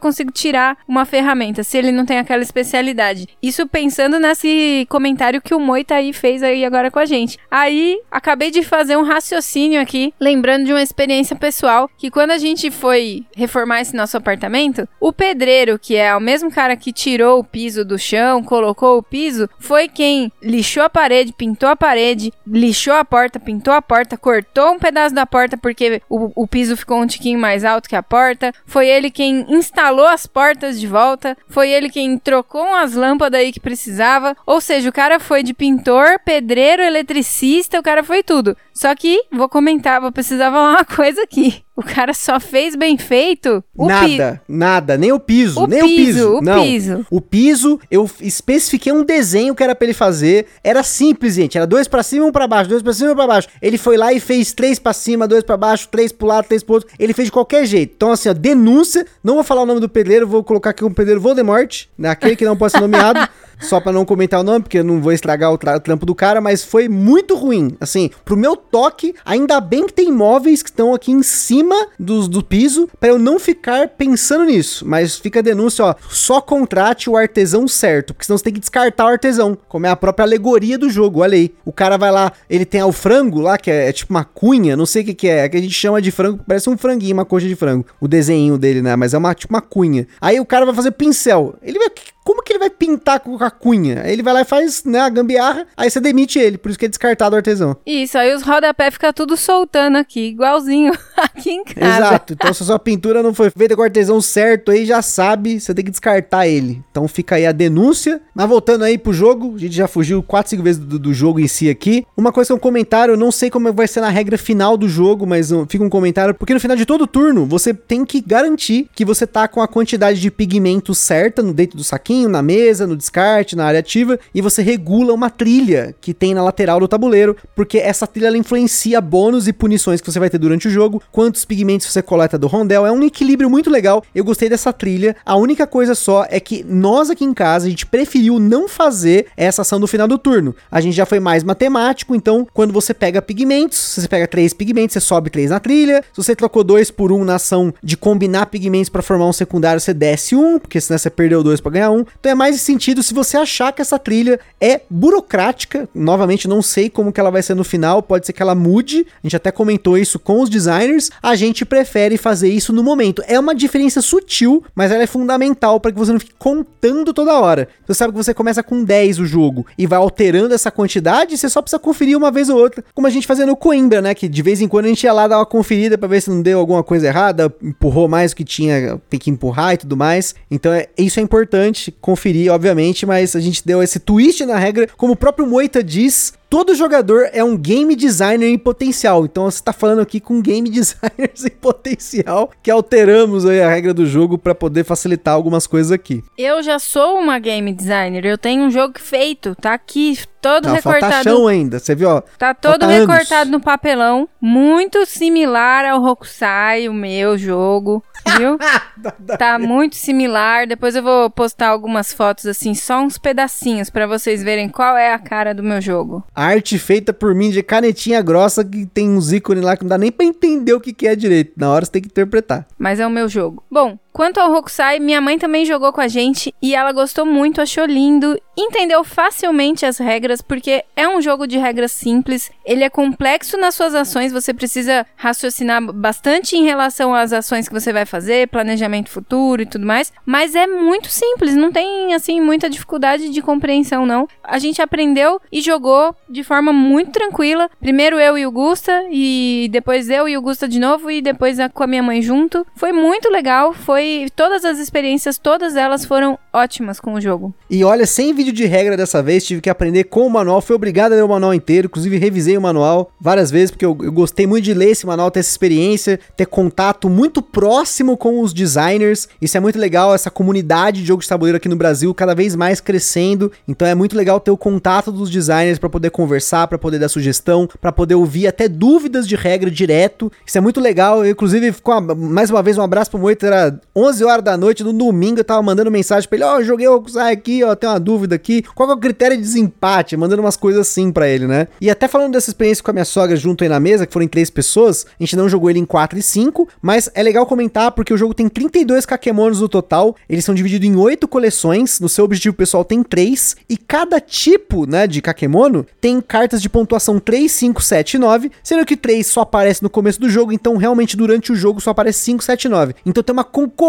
consigo 0.00 0.32
tirar 0.32 0.76
uma 0.88 1.04
ferramenta, 1.04 1.62
se 1.62 1.78
ele 1.78 1.92
não 1.92 2.04
tem 2.04 2.18
aquela 2.18 2.42
especialidade? 2.42 3.28
Isso 3.40 3.68
pensando 3.68 4.18
nesse 4.18 4.86
comentário 4.88 5.40
que 5.40 5.54
o 5.54 5.60
Moita 5.60 5.94
aí 5.94 6.12
fez 6.12 6.42
aí 6.42 6.64
agora 6.64 6.90
com 6.90 6.98
a 6.98 7.04
gente. 7.04 7.38
Aí, 7.48 8.00
acabei 8.10 8.50
de 8.50 8.64
fazer 8.64 8.96
um 8.96 9.04
raciocínio 9.04 9.80
aqui, 9.80 10.12
lembrando 10.18 10.64
de 10.64 10.72
uma 10.72 10.82
experiência 10.82 11.36
pessoal, 11.36 11.88
que 11.96 12.10
quando 12.10 12.32
a 12.32 12.38
gente 12.38 12.68
foi 12.68 13.24
reformar 13.36 13.82
esse 13.82 13.94
nosso 13.94 14.16
apartamento, 14.16 14.88
o 14.98 15.12
pedreiro, 15.12 15.78
que 15.78 15.94
é 15.94 16.16
o 16.16 16.20
mesmo 16.20 16.50
cara 16.50 16.74
que 16.74 16.92
tirou 16.92 17.38
o 17.38 17.44
piso 17.44 17.84
do 17.84 17.96
chão, 17.96 18.42
colocou 18.42 18.98
o 18.98 19.02
piso, 19.04 19.48
foi 19.60 19.86
quem 19.86 20.32
lixou 20.42 20.82
a 20.82 20.90
parede, 20.90 21.32
pintou 21.32 21.68
a 21.68 21.76
parede, 21.76 22.32
lixou 22.44 22.94
a 22.94 23.04
porta, 23.04 23.38
pintou 23.38 23.72
a 23.72 23.80
porta, 23.80 24.16
cortou 24.16 24.72
um 24.72 24.79
pedaço 24.80 25.14
da 25.14 25.26
porta 25.26 25.56
porque 25.56 26.02
o, 26.08 26.42
o 26.42 26.46
piso 26.46 26.76
ficou 26.76 27.00
um 27.00 27.06
tiquinho 27.06 27.38
mais 27.38 27.64
alto 27.64 27.88
que 27.88 27.96
a 27.96 28.02
porta. 28.02 28.52
Foi 28.66 28.88
ele 28.88 29.10
quem 29.10 29.46
instalou 29.48 30.06
as 30.06 30.26
portas 30.26 30.80
de 30.80 30.86
volta. 30.86 31.36
Foi 31.48 31.70
ele 31.70 31.88
quem 31.88 32.18
trocou 32.18 32.74
as 32.74 32.94
lâmpadas 32.94 33.40
aí 33.40 33.52
que 33.52 33.60
precisava. 33.60 34.36
Ou 34.46 34.60
seja, 34.60 34.88
o 34.88 34.92
cara 34.92 35.20
foi 35.20 35.42
de 35.42 35.54
pintor, 35.54 36.18
pedreiro, 36.24 36.82
eletricista, 36.82 37.78
o 37.78 37.82
cara 37.82 38.02
foi 38.02 38.22
tudo. 38.22 38.56
Só 38.80 38.94
que, 38.94 39.24
vou 39.30 39.46
comentar, 39.46 40.00
vou 40.00 40.10
precisar 40.10 40.50
falar 40.50 40.70
uma 40.70 40.84
coisa 40.86 41.22
aqui. 41.22 41.62
O 41.76 41.82
cara 41.82 42.14
só 42.14 42.40
fez 42.40 42.74
bem 42.74 42.96
feito 42.96 43.62
o 43.76 43.86
nada, 43.86 44.42
nada, 44.46 44.98
nem 44.98 45.12
o 45.12 45.20
piso, 45.20 45.64
o 45.64 45.66
nem 45.66 45.82
piso, 45.82 45.88
o 45.88 46.04
piso. 46.04 46.36
O 46.36 46.42
não. 46.42 46.62
piso. 46.62 47.06
O 47.10 47.20
piso, 47.20 47.80
eu 47.90 48.08
especifiquei 48.20 48.92
um 48.92 49.04
desenho 49.04 49.54
que 49.54 49.62
era 49.62 49.74
pra 49.74 49.86
ele 49.86 49.94
fazer. 49.94 50.46
Era 50.64 50.82
simples, 50.82 51.34
gente. 51.34 51.56
Era 51.56 51.66
dois 51.66 51.88
pra 51.88 52.02
cima, 52.02 52.24
um 52.26 52.32
pra 52.32 52.46
baixo, 52.46 52.68
dois 52.70 52.82
pra 52.82 52.92
cima, 52.92 53.12
um 53.12 53.14
pra 53.14 53.26
baixo. 53.26 53.48
Ele 53.62 53.78
foi 53.78 53.96
lá 53.96 54.12
e 54.12 54.20
fez 54.20 54.52
três 54.52 54.78
pra 54.78 54.92
cima, 54.92 55.28
dois 55.28 55.42
pra 55.42 55.56
baixo, 55.56 55.88
três 55.88 56.10
pro 56.12 56.26
lado, 56.26 56.46
três 56.48 56.62
pro 56.62 56.74
outro. 56.74 56.90
Ele 56.98 57.14
fez 57.14 57.26
de 57.26 57.32
qualquer 57.32 57.64
jeito. 57.66 57.94
Então, 57.96 58.12
assim, 58.12 58.28
ó, 58.28 58.34
denúncia. 58.34 59.06
Não 59.24 59.34
vou 59.34 59.44
falar 59.44 59.62
o 59.62 59.66
nome 59.66 59.80
do 59.80 59.88
pedreiro, 59.88 60.26
vou 60.26 60.44
colocar 60.44 60.70
aqui 60.70 60.84
um 60.84 60.92
pedreiro 60.92 61.20
Voldemort, 61.20 61.86
né? 61.98 62.10
aquele 62.10 62.36
que 62.36 62.44
não 62.44 62.56
pode 62.56 62.72
ser 62.72 62.80
nomeado. 62.80 63.26
só 63.60 63.80
pra 63.80 63.92
não 63.92 64.04
comentar 64.04 64.40
o 64.40 64.44
nome, 64.44 64.60
porque 64.60 64.78
eu 64.78 64.84
não 64.84 65.00
vou 65.00 65.12
estragar 65.12 65.50
o, 65.50 65.54
o 65.54 65.80
trampo 65.80 66.06
do 66.06 66.14
cara, 66.14 66.40
mas 66.40 66.64
foi 66.64 66.88
muito 66.88 67.36
ruim. 67.36 67.76
Assim, 67.80 68.10
pro 68.24 68.36
meu 68.36 68.56
toque, 68.56 69.14
ainda 69.24 69.60
bem 69.60 69.86
que 69.86 69.92
tem 69.92 70.10
móveis 70.10 70.62
que 70.62 70.70
estão 70.70 70.94
aqui 70.94 71.12
em 71.12 71.22
cima 71.22 71.88
dos, 71.98 72.28
do 72.28 72.42
piso, 72.42 72.88
pra 72.98 73.10
eu 73.10 73.18
não 73.18 73.38
ficar 73.38 73.88
pensando 73.88 74.44
nisso. 74.44 74.86
Mas 74.86 75.16
fica 75.16 75.40
a 75.40 75.42
denúncia, 75.42 75.84
ó, 75.84 75.94
só 76.08 76.40
contrate 76.40 77.08
o 77.08 77.16
artesão 77.16 77.68
certo, 77.68 78.14
porque 78.14 78.24
senão 78.24 78.38
você 78.38 78.44
tem 78.44 78.52
que 78.52 78.60
descartar 78.60 79.04
o 79.04 79.08
artesão, 79.08 79.56
como 79.68 79.86
é 79.86 79.90
a 79.90 79.96
própria 79.96 80.24
alegoria 80.24 80.78
do 80.78 80.90
jogo, 80.90 81.20
olha 81.20 81.36
aí. 81.36 81.52
O 81.64 81.72
cara 81.72 81.96
vai 81.96 82.10
lá, 82.10 82.32
ele 82.48 82.64
tem 82.64 82.82
o 82.82 82.92
frango 82.92 83.40
lá, 83.40 83.58
que 83.58 83.70
é, 83.70 83.88
é 83.88 83.92
tipo 83.92 84.12
uma 84.12 84.24
cunha, 84.24 84.76
não 84.76 84.86
sei 84.86 85.02
o 85.02 85.04
que 85.06 85.14
que 85.14 85.28
é, 85.28 85.44
é 85.44 85.48
que 85.48 85.56
a 85.56 85.60
gente 85.60 85.74
chama 85.74 86.00
de 86.00 86.10
frango, 86.10 86.40
parece 86.46 86.68
um 86.68 86.76
franguinho, 86.76 87.14
uma 87.14 87.24
coxa 87.24 87.46
de 87.46 87.56
frango, 87.56 87.86
o 88.00 88.08
desenho 88.08 88.58
dele, 88.58 88.82
né, 88.82 88.96
mas 88.96 89.14
é 89.14 89.18
uma, 89.18 89.34
tipo 89.34 89.52
uma 89.52 89.60
cunha. 89.60 90.06
Aí 90.20 90.40
o 90.40 90.46
cara 90.46 90.64
vai 90.64 90.74
fazer 90.74 90.92
pincel, 90.92 91.54
ele 91.62 91.78
vai... 91.78 91.90
Como 92.30 92.44
que 92.44 92.52
ele 92.52 92.60
vai 92.60 92.70
pintar 92.70 93.18
com 93.18 93.36
a 93.42 93.50
cunha? 93.50 94.02
Aí 94.04 94.12
ele 94.12 94.22
vai 94.22 94.32
lá 94.32 94.42
e 94.42 94.44
faz, 94.44 94.84
né, 94.84 95.00
a 95.00 95.08
gambiarra, 95.08 95.66
aí 95.76 95.90
você 95.90 95.98
demite 95.98 96.38
ele, 96.38 96.56
por 96.56 96.70
isso 96.70 96.78
que 96.78 96.86
é 96.86 96.88
descartado 96.88 97.34
o 97.34 97.36
artesão. 97.36 97.76
Isso, 97.84 98.16
aí 98.16 98.32
os 98.32 98.42
rodapé 98.42 98.88
fica 98.88 99.12
tudo 99.12 99.36
soltando 99.36 99.96
aqui, 99.96 100.28
igualzinho 100.28 100.96
aqui 101.18 101.50
em 101.50 101.64
casa. 101.64 101.96
Exato. 101.96 102.32
Então, 102.34 102.54
se 102.54 102.62
a 102.62 102.66
sua 102.66 102.78
pintura 102.78 103.20
não 103.20 103.34
foi 103.34 103.50
feita 103.50 103.74
com 103.74 103.82
o 103.82 103.84
artesão 103.84 104.20
certo, 104.20 104.70
aí 104.70 104.86
já 104.86 105.02
sabe, 105.02 105.58
você 105.58 105.74
tem 105.74 105.84
que 105.84 105.90
descartar 105.90 106.46
ele. 106.46 106.80
Então 106.90 107.08
fica 107.08 107.34
aí 107.34 107.44
a 107.44 107.50
denúncia. 107.50 108.20
Mas 108.32 108.48
voltando 108.48 108.84
aí 108.84 108.96
pro 108.96 109.12
jogo, 109.12 109.56
a 109.56 109.58
gente 109.58 109.74
já 109.74 109.88
fugiu 109.88 110.22
4, 110.22 110.50
5 110.50 110.62
vezes 110.62 110.80
do, 110.80 111.00
do 111.00 111.12
jogo 111.12 111.40
em 111.40 111.48
si 111.48 111.68
aqui. 111.68 112.06
Uma 112.16 112.30
coisa 112.30 112.48
que 112.48 112.52
é 112.52 112.56
um 112.56 112.60
comentário, 112.60 113.14
eu 113.14 113.18
não 113.18 113.32
sei 113.32 113.50
como 113.50 113.72
vai 113.72 113.88
ser 113.88 114.00
na 114.00 114.08
regra 114.08 114.38
final 114.38 114.76
do 114.76 114.88
jogo, 114.88 115.26
mas 115.26 115.50
fica 115.68 115.82
um 115.82 115.90
comentário, 115.90 116.32
porque 116.32 116.54
no 116.54 116.60
final 116.60 116.76
de 116.76 116.86
todo 116.86 117.08
turno, 117.08 117.44
você 117.44 117.74
tem 117.74 118.04
que 118.04 118.20
garantir 118.20 118.88
que 118.94 119.04
você 119.04 119.26
tá 119.26 119.48
com 119.48 119.60
a 119.60 119.66
quantidade 119.66 120.20
de 120.20 120.30
pigmento 120.30 120.94
certa 120.94 121.42
no 121.42 121.52
dentro 121.52 121.76
do 121.76 121.84
saquinho, 121.84 122.19
na 122.28 122.42
mesa, 122.42 122.86
no 122.86 122.96
descarte, 122.96 123.56
na 123.56 123.64
área 123.64 123.80
ativa, 123.80 124.18
e 124.34 124.40
você 124.40 124.62
regula 124.62 125.12
uma 125.12 125.30
trilha 125.30 125.94
que 126.00 126.14
tem 126.14 126.34
na 126.34 126.42
lateral 126.42 126.80
do 126.80 126.88
tabuleiro, 126.88 127.36
porque 127.54 127.78
essa 127.78 128.06
trilha 128.06 128.28
ela 128.28 128.38
influencia 128.38 129.00
bônus 129.00 129.48
e 129.48 129.52
punições 129.52 130.00
que 130.00 130.10
você 130.10 130.18
vai 130.18 130.30
ter 130.30 130.38
durante 130.38 130.68
o 130.68 130.70
jogo, 130.70 131.02
quantos 131.10 131.44
pigmentos 131.44 131.86
você 131.86 132.02
coleta 132.02 132.38
do 132.38 132.46
rondel, 132.46 132.86
é 132.86 132.92
um 132.92 133.02
equilíbrio 133.02 133.50
muito 133.50 133.70
legal. 133.70 134.02
Eu 134.14 134.24
gostei 134.24 134.48
dessa 134.48 134.72
trilha. 134.72 135.16
A 135.24 135.36
única 135.36 135.66
coisa 135.66 135.94
só 135.94 136.26
é 136.28 136.40
que 136.40 136.64
nós 136.64 137.10
aqui 137.10 137.24
em 137.24 137.34
casa 137.34 137.66
a 137.66 137.70
gente 137.70 137.86
preferiu 137.86 138.38
não 138.38 138.68
fazer 138.68 139.26
essa 139.36 139.62
ação 139.62 139.78
no 139.78 139.86
final 139.86 140.08
do 140.08 140.18
turno. 140.18 140.54
A 140.70 140.80
gente 140.80 140.94
já 140.94 141.06
foi 141.06 141.20
mais 141.20 141.42
matemático, 141.42 142.14
então 142.14 142.46
quando 142.52 142.72
você 142.72 142.94
pega 142.94 143.20
pigmentos, 143.20 143.78
você 143.78 144.08
pega 144.08 144.26
três 144.26 144.52
pigmentos, 144.52 144.94
você 144.94 145.00
sobe 145.00 145.30
três 145.30 145.50
na 145.50 145.60
trilha. 145.60 146.02
Se 146.12 146.22
você 146.22 146.34
trocou 146.34 146.64
dois 146.64 146.90
por 146.90 147.12
um 147.12 147.24
na 147.24 147.36
ação 147.36 147.72
de 147.82 147.96
combinar 147.96 148.46
pigmentos 148.46 148.88
para 148.88 149.02
formar 149.02 149.26
um 149.26 149.32
secundário, 149.32 149.80
você 149.80 149.94
desce 149.94 150.34
um, 150.34 150.58
porque 150.58 150.80
senão 150.80 150.98
você 150.98 151.10
perdeu 151.10 151.42
dois 151.42 151.60
para 151.60 151.72
ganhar 151.72 151.90
um. 151.90 152.04
Então 152.18 152.32
é 152.32 152.34
mais 152.34 152.60
sentido 152.60 153.02
se 153.02 153.14
você 153.14 153.36
achar 153.36 153.72
que 153.72 153.82
essa 153.82 153.98
trilha 153.98 154.40
é 154.60 154.80
burocrática, 154.90 155.88
novamente 155.94 156.48
não 156.48 156.62
sei 156.62 156.90
como 156.90 157.12
que 157.12 157.20
ela 157.20 157.30
vai 157.30 157.42
ser 157.42 157.54
no 157.54 157.64
final, 157.64 158.02
pode 158.02 158.26
ser 158.26 158.32
que 158.32 158.42
ela 158.42 158.54
mude. 158.54 159.06
A 159.22 159.26
gente 159.26 159.36
até 159.36 159.50
comentou 159.50 159.96
isso 159.96 160.18
com 160.18 160.40
os 160.40 160.50
designers. 160.50 161.10
A 161.22 161.34
gente 161.34 161.64
prefere 161.64 162.16
fazer 162.16 162.48
isso 162.48 162.72
no 162.72 162.82
momento. 162.82 163.22
É 163.26 163.38
uma 163.38 163.54
diferença 163.54 164.02
sutil, 164.02 164.64
mas 164.74 164.90
ela 164.90 165.02
é 165.02 165.06
fundamental 165.06 165.80
para 165.80 165.92
que 165.92 165.98
você 165.98 166.12
não 166.12 166.20
fique 166.20 166.34
contando 166.38 167.12
toda 167.12 167.38
hora. 167.38 167.68
Você 167.86 167.94
sabe 167.94 168.12
que 168.12 168.22
você 168.22 168.34
começa 168.34 168.62
com 168.62 168.84
10 168.84 169.18
o 169.18 169.26
jogo 169.26 169.66
e 169.76 169.86
vai 169.86 169.98
alterando 169.98 170.54
essa 170.54 170.70
quantidade, 170.70 171.36
você 171.36 171.48
só 171.48 171.62
precisa 171.62 171.78
conferir 171.78 172.16
uma 172.16 172.30
vez 172.30 172.48
ou 172.48 172.58
outra, 172.58 172.84
como 172.94 173.06
a 173.06 173.10
gente 173.10 173.26
fazia 173.26 173.46
no 173.46 173.56
Coimbra, 173.56 174.00
né, 174.00 174.14
que 174.14 174.28
de 174.28 174.42
vez 174.42 174.60
em 174.60 174.68
quando 174.68 174.86
a 174.86 174.88
gente 174.88 175.04
ia 175.04 175.12
lá 175.12 175.26
dar 175.26 175.38
uma 175.38 175.46
conferida 175.46 175.96
para 175.96 176.08
ver 176.08 176.20
se 176.20 176.30
não 176.30 176.42
deu 176.42 176.58
alguma 176.58 176.82
coisa 176.82 177.06
errada, 177.06 177.52
empurrou 177.62 178.08
mais 178.08 178.32
do 178.32 178.36
que 178.36 178.44
tinha, 178.44 179.00
tem 179.08 179.18
que 179.18 179.30
empurrar 179.30 179.74
e 179.74 179.76
tudo 179.78 179.96
mais. 179.96 180.34
Então 180.50 180.72
é, 180.72 180.88
isso 180.96 181.20
é 181.20 181.22
importante 181.22 181.89
conferir, 181.90 182.52
obviamente, 182.52 183.06
mas 183.06 183.34
a 183.34 183.40
gente 183.40 183.64
deu 183.64 183.82
esse 183.82 183.98
twist 183.98 184.44
na 184.44 184.58
regra, 184.58 184.88
como 184.96 185.12
o 185.12 185.16
próprio 185.16 185.46
Moita 185.46 185.82
diz, 185.82 186.32
Todo 186.50 186.74
jogador 186.74 187.30
é 187.32 187.44
um 187.44 187.56
game 187.56 187.94
designer 187.94 188.48
em 188.48 188.58
potencial. 188.58 189.24
Então 189.24 189.44
você 189.44 189.60
está 189.60 189.72
falando 189.72 190.00
aqui 190.00 190.18
com 190.18 190.42
game 190.42 190.66
designers 190.68 191.44
em 191.44 191.50
potencial 191.50 192.50
que 192.60 192.68
alteramos 192.68 193.46
aí 193.46 193.62
a 193.62 193.70
regra 193.70 193.94
do 193.94 194.04
jogo 194.04 194.36
para 194.36 194.52
poder 194.52 194.82
facilitar 194.82 195.32
algumas 195.32 195.64
coisas 195.68 195.92
aqui. 195.92 196.24
Eu 196.36 196.60
já 196.60 196.80
sou 196.80 197.20
uma 197.20 197.38
game 197.38 197.72
designer, 197.72 198.26
eu 198.26 198.36
tenho 198.36 198.64
um 198.64 198.70
jogo 198.70 198.94
feito, 198.98 199.54
tá 199.54 199.74
aqui 199.74 200.18
todo 200.40 200.64
falta 200.64 200.76
recortado. 200.76 201.22
chão 201.22 201.46
ainda, 201.46 201.78
você 201.78 201.94
viu, 201.94 202.08
ó. 202.08 202.22
Tá 202.36 202.52
todo 202.52 202.84
recortado 202.84 203.42
anos. 203.42 203.52
no 203.52 203.60
papelão, 203.60 204.28
muito 204.40 205.06
similar 205.06 205.84
ao 205.84 206.02
Hokusai, 206.02 206.88
o 206.88 206.94
meu 206.94 207.38
jogo, 207.38 208.02
viu? 208.38 208.58
tá 209.38 209.58
muito 209.58 209.96
similar. 209.96 210.66
Depois 210.66 210.94
eu 210.94 211.02
vou 211.02 211.30
postar 211.30 211.68
algumas 211.68 212.12
fotos 212.12 212.46
assim, 212.46 212.74
só 212.74 213.00
uns 213.00 213.18
pedacinhos 213.18 213.90
pra 213.90 214.06
vocês 214.06 214.42
verem 214.42 214.68
qual 214.68 214.96
é 214.96 215.12
a 215.12 215.18
cara 215.18 215.54
do 215.54 215.62
meu 215.62 215.80
jogo. 215.80 216.24
Arte 216.34 216.78
feita 216.78 217.12
por 217.12 217.34
mim 217.34 217.50
de 217.50 217.62
canetinha 217.62 218.22
grossa 218.22 218.64
que 218.64 218.86
tem 218.86 219.10
uns 219.10 219.32
ícones 219.32 219.64
lá 219.64 219.76
que 219.76 219.82
não 219.84 219.90
dá 219.90 219.98
nem 219.98 220.12
pra 220.12 220.26
entender 220.26 220.72
o 220.72 220.80
que, 220.80 220.92
que 220.92 221.06
é 221.06 221.14
direito. 221.14 221.52
Na 221.56 221.70
hora 221.70 221.84
você 221.84 221.92
tem 221.92 222.02
que 222.02 222.08
interpretar. 222.08 222.66
Mas 222.78 223.00
é 223.00 223.06
o 223.06 223.10
meu 223.10 223.28
jogo. 223.28 223.62
Bom, 223.70 223.98
quanto 224.12 224.38
ao 224.38 224.52
Hokusai, 224.52 224.98
minha 224.98 225.20
mãe 225.20 225.38
também 225.38 225.64
jogou 225.64 225.92
com 225.92 226.00
a 226.00 226.08
gente 226.08 226.54
e 226.60 226.74
ela 226.74 226.92
gostou 226.92 227.24
muito, 227.24 227.60
achou 227.60 227.84
lindo, 227.84 228.38
entendeu 228.56 229.02
facilmente 229.02 229.86
as 229.86 229.98
regras, 229.98 230.42
porque 230.42 230.84
é 230.94 231.08
um 231.08 231.20
jogo 231.20 231.46
de 231.46 231.56
regras 231.56 231.92
simples, 231.92 232.50
ele 232.64 232.84
é 232.84 232.90
complexo 232.90 233.56
nas 233.56 233.74
suas 233.74 233.94
ações, 233.94 234.32
você 234.32 234.52
precisa 234.52 235.06
raciocinar 235.16 235.80
bastante 235.92 236.56
em 236.56 236.64
relação 236.64 237.14
às 237.14 237.32
ações 237.32 237.68
que 237.68 237.74
você 237.74 237.92
vai 237.92 238.04
fazer, 238.04 238.48
planejamento 238.48 239.10
futuro 239.10 239.62
e 239.62 239.66
tudo 239.66 239.86
mais, 239.86 240.12
mas 240.26 240.54
é 240.54 240.66
muito 240.66 241.08
simples, 241.08 241.54
não 241.54 241.72
tem 241.72 242.14
assim 242.14 242.40
muita 242.40 242.68
dificuldade 242.68 243.30
de 243.30 243.42
compreensão 243.42 244.04
não. 244.04 244.28
A 244.42 244.58
gente 244.58 244.82
aprendeu 244.82 245.40
e 245.50 245.60
jogou 245.60 246.14
de 246.28 246.42
forma 246.42 246.72
muito 246.72 247.12
tranquila. 247.12 247.70
Primeiro 247.80 248.18
eu 248.18 248.36
e 248.36 248.46
o 248.46 248.50
Gusta 248.50 249.04
e 249.10 249.68
depois 249.70 250.10
eu 250.10 250.28
e 250.28 250.36
o 250.36 250.42
Gusta 250.42 250.68
de 250.68 250.78
novo 250.78 251.10
e 251.10 251.22
depois 251.22 251.58
com 251.72 251.84
a 251.84 251.86
minha 251.86 252.02
mãe 252.02 252.20
junto. 252.20 252.66
Foi 252.74 252.92
muito 252.92 253.30
legal, 253.30 253.72
foi 253.72 253.99
todas 254.34 254.64
as 254.64 254.78
experiências, 254.78 255.38
todas 255.38 255.76
elas 255.76 256.04
foram 256.04 256.38
ótimas 256.52 257.00
com 257.00 257.14
o 257.14 257.20
jogo. 257.20 257.54
E 257.68 257.84
olha, 257.84 258.06
sem 258.06 258.34
vídeo 258.34 258.52
de 258.52 258.66
regra 258.66 258.96
dessa 258.96 259.22
vez, 259.22 259.44
tive 259.44 259.60
que 259.60 259.70
aprender 259.70 260.04
com 260.04 260.26
o 260.26 260.30
manual. 260.30 260.60
Fui 260.60 260.74
obrigado 260.74 261.12
a 261.12 261.16
ler 261.16 261.24
o 261.24 261.28
manual 261.28 261.54
inteiro, 261.54 261.86
inclusive 261.86 262.18
revisei 262.18 262.56
o 262.56 262.60
manual 262.60 263.12
várias 263.20 263.50
vezes, 263.50 263.70
porque 263.70 263.84
eu, 263.84 263.96
eu 264.02 264.12
gostei 264.12 264.46
muito 264.46 264.64
de 264.64 264.74
ler 264.74 264.90
esse 264.90 265.06
manual, 265.06 265.30
ter 265.30 265.40
essa 265.40 265.50
experiência, 265.50 266.18
ter 266.36 266.46
contato 266.46 267.08
muito 267.08 267.42
próximo 267.42 268.16
com 268.16 268.40
os 268.40 268.52
designers. 268.52 269.28
Isso 269.40 269.56
é 269.56 269.60
muito 269.60 269.78
legal, 269.78 270.14
essa 270.14 270.30
comunidade 270.30 271.00
de 271.00 271.06
jogos 271.06 271.24
de 271.24 271.28
tabuleiro 271.28 271.56
aqui 271.56 271.68
no 271.68 271.76
Brasil 271.76 272.12
cada 272.14 272.34
vez 272.34 272.54
mais 272.56 272.80
crescendo. 272.80 273.50
Então 273.66 273.86
é 273.86 273.94
muito 273.94 274.16
legal 274.16 274.40
ter 274.40 274.50
o 274.50 274.56
contato 274.56 275.12
dos 275.12 275.30
designers 275.30 275.78
para 275.78 275.88
poder 275.88 276.10
conversar, 276.10 276.66
para 276.66 276.78
poder 276.78 276.98
dar 276.98 277.08
sugestão, 277.08 277.68
para 277.80 277.92
poder 277.92 278.14
ouvir 278.14 278.46
até 278.46 278.68
dúvidas 278.68 279.26
de 279.26 279.36
regra 279.36 279.70
direto. 279.70 280.30
Isso 280.44 280.58
é 280.58 280.60
muito 280.60 280.80
legal. 280.80 281.24
Eu, 281.24 281.32
inclusive, 281.32 281.72
ficou 281.72 282.00
mais 282.00 282.50
uma 282.50 282.62
vez 282.62 282.78
um 282.78 282.82
abraço 282.82 283.10
pro 283.10 283.20
Moito, 283.20 283.44
era 283.44 283.78
11 283.94 284.24
horas 284.24 284.44
da 284.44 284.56
noite, 284.56 284.84
no 284.84 284.92
domingo, 284.92 285.40
eu 285.40 285.44
tava 285.44 285.60
mandando 285.62 285.90
mensagem 285.90 286.28
pra 286.28 286.36
ele, 286.36 286.44
ó, 286.44 286.56
oh, 286.56 286.62
joguei 286.62 286.86
o 286.86 286.94
Hokusai 286.94 287.32
aqui, 287.32 287.64
ó, 287.64 287.74
tem 287.74 287.90
uma 287.90 287.98
dúvida 287.98 288.36
aqui, 288.36 288.62
qual 288.74 288.88
é 288.88 288.94
o 288.94 288.96
critério 288.96 289.36
de 289.36 289.42
desempate? 289.42 290.16
Mandando 290.16 290.42
umas 290.42 290.56
coisas 290.56 290.82
assim 290.82 291.10
pra 291.10 291.28
ele, 291.28 291.46
né? 291.46 291.66
E 291.80 291.90
até 291.90 292.06
falando 292.06 292.32
dessa 292.32 292.50
experiência 292.50 292.84
com 292.84 292.90
a 292.90 292.94
minha 292.94 293.04
sogra 293.04 293.34
junto 293.36 293.64
aí 293.64 293.68
na 293.68 293.80
mesa, 293.80 294.06
que 294.06 294.12
foram 294.12 294.24
em 294.24 294.28
três 294.28 294.48
pessoas, 294.48 295.06
a 295.18 295.22
gente 295.22 295.36
não 295.36 295.48
jogou 295.48 295.68
ele 295.68 295.80
em 295.80 295.84
4 295.84 296.18
e 296.18 296.22
5, 296.22 296.68
mas 296.80 297.10
é 297.14 297.22
legal 297.22 297.44
comentar 297.46 297.90
porque 297.90 298.14
o 298.14 298.16
jogo 298.16 298.32
tem 298.32 298.48
32 298.48 299.04
Kakemonos 299.04 299.60
no 299.60 299.68
total, 299.68 300.14
eles 300.28 300.44
são 300.44 300.54
divididos 300.54 300.88
em 300.88 300.94
8 300.94 301.26
coleções, 301.26 301.98
no 301.98 302.08
seu 302.08 302.24
objetivo 302.24 302.54
pessoal 302.54 302.84
tem 302.84 303.02
3, 303.02 303.56
e 303.68 303.76
cada 303.76 304.20
tipo, 304.20 304.86
né, 304.86 305.08
de 305.08 305.20
Kakemono 305.20 305.84
tem 306.00 306.20
cartas 306.20 306.62
de 306.62 306.68
pontuação 306.68 307.18
3, 307.18 307.50
5, 307.50 307.82
7 307.82 308.14
e 308.14 308.18
9, 308.18 308.52
sendo 308.62 308.86
que 308.86 308.96
3 308.96 309.26
só 309.26 309.40
aparece 309.40 309.82
no 309.82 309.90
começo 309.90 310.20
do 310.20 310.30
jogo, 310.30 310.52
então 310.52 310.76
realmente 310.76 311.16
durante 311.16 311.50
o 311.50 311.56
jogo 311.56 311.80
só 311.80 311.90
aparece 311.90 312.20
5, 312.20 312.44
7 312.44 312.64
e 312.64 312.68
9. 312.68 312.94
Então 313.04 313.22
tem 313.22 313.32
uma 313.32 313.42
concorrência 313.42 313.79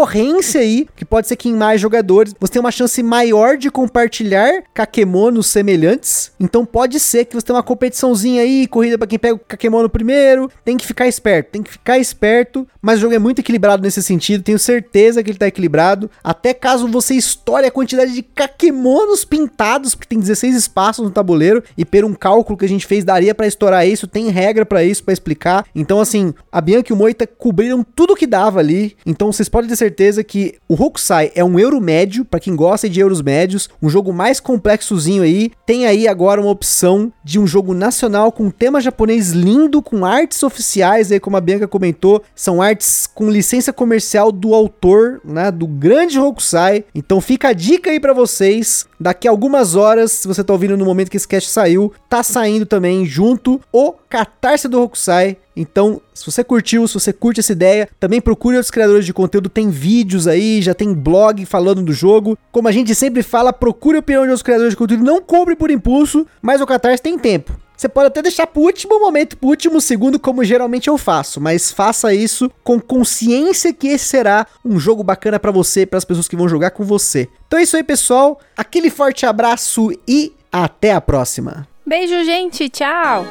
aí, 0.58 0.88
que 0.96 1.04
pode 1.04 1.28
ser 1.28 1.36
que 1.36 1.48
em 1.48 1.54
mais 1.54 1.80
jogadores 1.80 2.34
você 2.38 2.54
tem 2.54 2.60
uma 2.60 2.70
chance 2.70 3.02
maior 3.02 3.56
de 3.56 3.70
compartilhar 3.70 4.62
Kakemonos 4.72 5.46
semelhantes, 5.46 6.32
então 6.40 6.64
pode 6.64 6.98
ser 6.98 7.24
que 7.24 7.34
você 7.34 7.46
tenha 7.46 7.56
uma 7.56 7.62
competiçãozinha 7.62 8.42
aí, 8.42 8.66
corrida 8.66 8.96
para 8.96 9.06
quem 9.06 9.18
pega 9.18 9.34
o 9.34 9.38
Kakemono 9.38 9.88
primeiro, 9.88 10.50
tem 10.64 10.76
que 10.76 10.86
ficar 10.86 11.06
esperto, 11.06 11.50
tem 11.52 11.62
que 11.62 11.70
ficar 11.70 11.98
esperto, 11.98 12.66
mas 12.80 12.98
o 12.98 13.02
jogo 13.02 13.14
é 13.14 13.18
muito 13.18 13.40
equilibrado 13.40 13.82
nesse 13.82 14.02
sentido, 14.02 14.42
tenho 14.42 14.58
certeza 14.58 15.22
que 15.22 15.30
ele 15.30 15.38
tá 15.38 15.46
equilibrado, 15.46 16.10
até 16.22 16.54
caso 16.54 16.88
você 16.88 17.14
estoure 17.14 17.66
a 17.66 17.70
quantidade 17.70 18.12
de 18.12 18.22
Kakemonos 18.22 19.24
pintados, 19.24 19.94
porque 19.94 20.08
tem 20.08 20.18
16 20.18 20.56
espaços 20.56 21.04
no 21.04 21.10
tabuleiro, 21.10 21.62
e 21.76 21.84
per 21.84 22.04
um 22.04 22.14
cálculo 22.14 22.58
que 22.58 22.64
a 22.64 22.68
gente 22.68 22.86
fez 22.86 23.04
daria 23.04 23.34
para 23.34 23.46
estourar 23.46 23.86
isso, 23.86 24.06
tem 24.06 24.28
regra 24.30 24.64
para 24.64 24.82
isso, 24.82 25.04
para 25.04 25.12
explicar. 25.12 25.66
Então 25.74 26.00
assim, 26.00 26.32
a 26.50 26.60
Bianca 26.60 26.92
e 26.92 26.94
o 26.94 26.96
Moita 26.96 27.26
cobriram 27.26 27.84
tudo 27.84 28.16
que 28.16 28.26
dava 28.26 28.58
ali, 28.58 28.96
então 29.04 29.30
vocês 29.32 29.48
podem 29.48 29.68
ter 29.68 29.81
certeza 29.82 30.22
que 30.22 30.54
o 30.68 30.80
Hokusai 30.80 31.32
é 31.34 31.42
um 31.42 31.58
euro 31.58 31.80
médio, 31.80 32.24
para 32.24 32.38
quem 32.38 32.54
gosta 32.54 32.88
de 32.88 33.00
euros 33.00 33.20
médios, 33.20 33.68
um 33.82 33.88
jogo 33.88 34.12
mais 34.12 34.38
complexozinho 34.38 35.24
aí, 35.24 35.50
tem 35.66 35.86
aí 35.86 36.06
agora 36.06 36.40
uma 36.40 36.50
opção 36.50 37.12
de 37.24 37.40
um 37.40 37.46
jogo 37.46 37.74
nacional 37.74 38.30
com 38.30 38.48
tema 38.48 38.80
japonês 38.80 39.30
lindo, 39.30 39.82
com 39.82 40.04
artes 40.04 40.40
oficiais 40.44 41.10
aí, 41.10 41.18
como 41.18 41.36
a 41.36 41.40
Bianca 41.40 41.66
comentou, 41.66 42.22
são 42.32 42.62
artes 42.62 43.08
com 43.12 43.28
licença 43.28 43.72
comercial 43.72 44.30
do 44.30 44.54
autor, 44.54 45.20
né, 45.24 45.50
do 45.50 45.66
grande 45.66 46.18
Hokusai. 46.18 46.84
Então 46.94 47.20
fica 47.20 47.48
a 47.48 47.52
dica 47.52 47.90
aí 47.90 47.98
para 47.98 48.12
vocês, 48.12 48.86
daqui 49.00 49.26
a 49.26 49.32
algumas 49.32 49.74
horas, 49.74 50.12
se 50.12 50.28
você 50.28 50.44
tá 50.44 50.52
ouvindo 50.52 50.76
no 50.76 50.84
momento 50.84 51.10
que 51.10 51.16
esse 51.16 51.26
cast 51.26 51.50
saiu, 51.50 51.92
tá 52.08 52.22
saindo 52.22 52.66
também 52.66 53.04
junto 53.04 53.60
o 53.72 53.94
Catarse 54.08 54.68
do 54.68 54.80
Hokusai. 54.80 55.38
Então, 55.56 56.00
se 56.14 56.24
você 56.24 56.42
curtiu, 56.42 56.86
se 56.88 56.94
você 56.94 57.12
curte 57.12 57.40
essa 57.40 57.52
ideia, 57.52 57.88
também 58.00 58.20
procure 58.20 58.56
outros 58.56 58.70
criadores 58.70 59.04
de 59.04 59.12
conteúdo, 59.12 59.48
tem 59.48 59.70
vídeos 59.70 60.26
aí, 60.26 60.62
já 60.62 60.74
tem 60.74 60.92
blog 60.92 61.44
falando 61.46 61.82
do 61.82 61.92
jogo. 61.92 62.38
Como 62.50 62.68
a 62.68 62.72
gente 62.72 62.94
sempre 62.94 63.22
fala, 63.22 63.52
procure 63.52 63.96
a 63.96 64.00
opinião 64.00 64.22
de 64.22 64.30
outros 64.30 64.42
criadores 64.42 64.72
de 64.72 64.76
conteúdo, 64.76 65.04
não 65.04 65.20
compre 65.20 65.54
por 65.54 65.70
impulso, 65.70 66.26
mas 66.40 66.60
o 66.60 66.66
Catarse 66.66 67.02
tem 67.02 67.18
tempo. 67.18 67.52
Você 67.76 67.88
pode 67.88 68.06
até 68.06 68.22
deixar 68.22 68.46
pro 68.46 68.62
último 68.62 69.00
momento, 69.00 69.36
pro 69.36 69.48
último 69.48 69.80
segundo, 69.80 70.18
como 70.18 70.44
geralmente 70.44 70.86
eu 70.86 70.96
faço, 70.96 71.40
mas 71.40 71.72
faça 71.72 72.14
isso 72.14 72.48
com 72.62 72.80
consciência 72.80 73.72
que 73.72 73.88
esse 73.88 74.04
será 74.04 74.46
um 74.64 74.78
jogo 74.78 75.02
bacana 75.02 75.40
para 75.40 75.50
você 75.50 75.84
para 75.84 75.98
as 75.98 76.04
pessoas 76.04 76.28
que 76.28 76.36
vão 76.36 76.48
jogar 76.48 76.70
com 76.70 76.84
você. 76.84 77.28
Então 77.48 77.58
é 77.58 77.64
isso 77.64 77.76
aí, 77.76 77.82
pessoal. 77.82 78.38
Aquele 78.56 78.88
forte 78.88 79.26
abraço 79.26 79.90
e 80.06 80.32
até 80.52 80.92
a 80.92 81.00
próxima. 81.00 81.66
Beijo, 81.84 82.22
gente. 82.24 82.68
Tchau. 82.68 83.26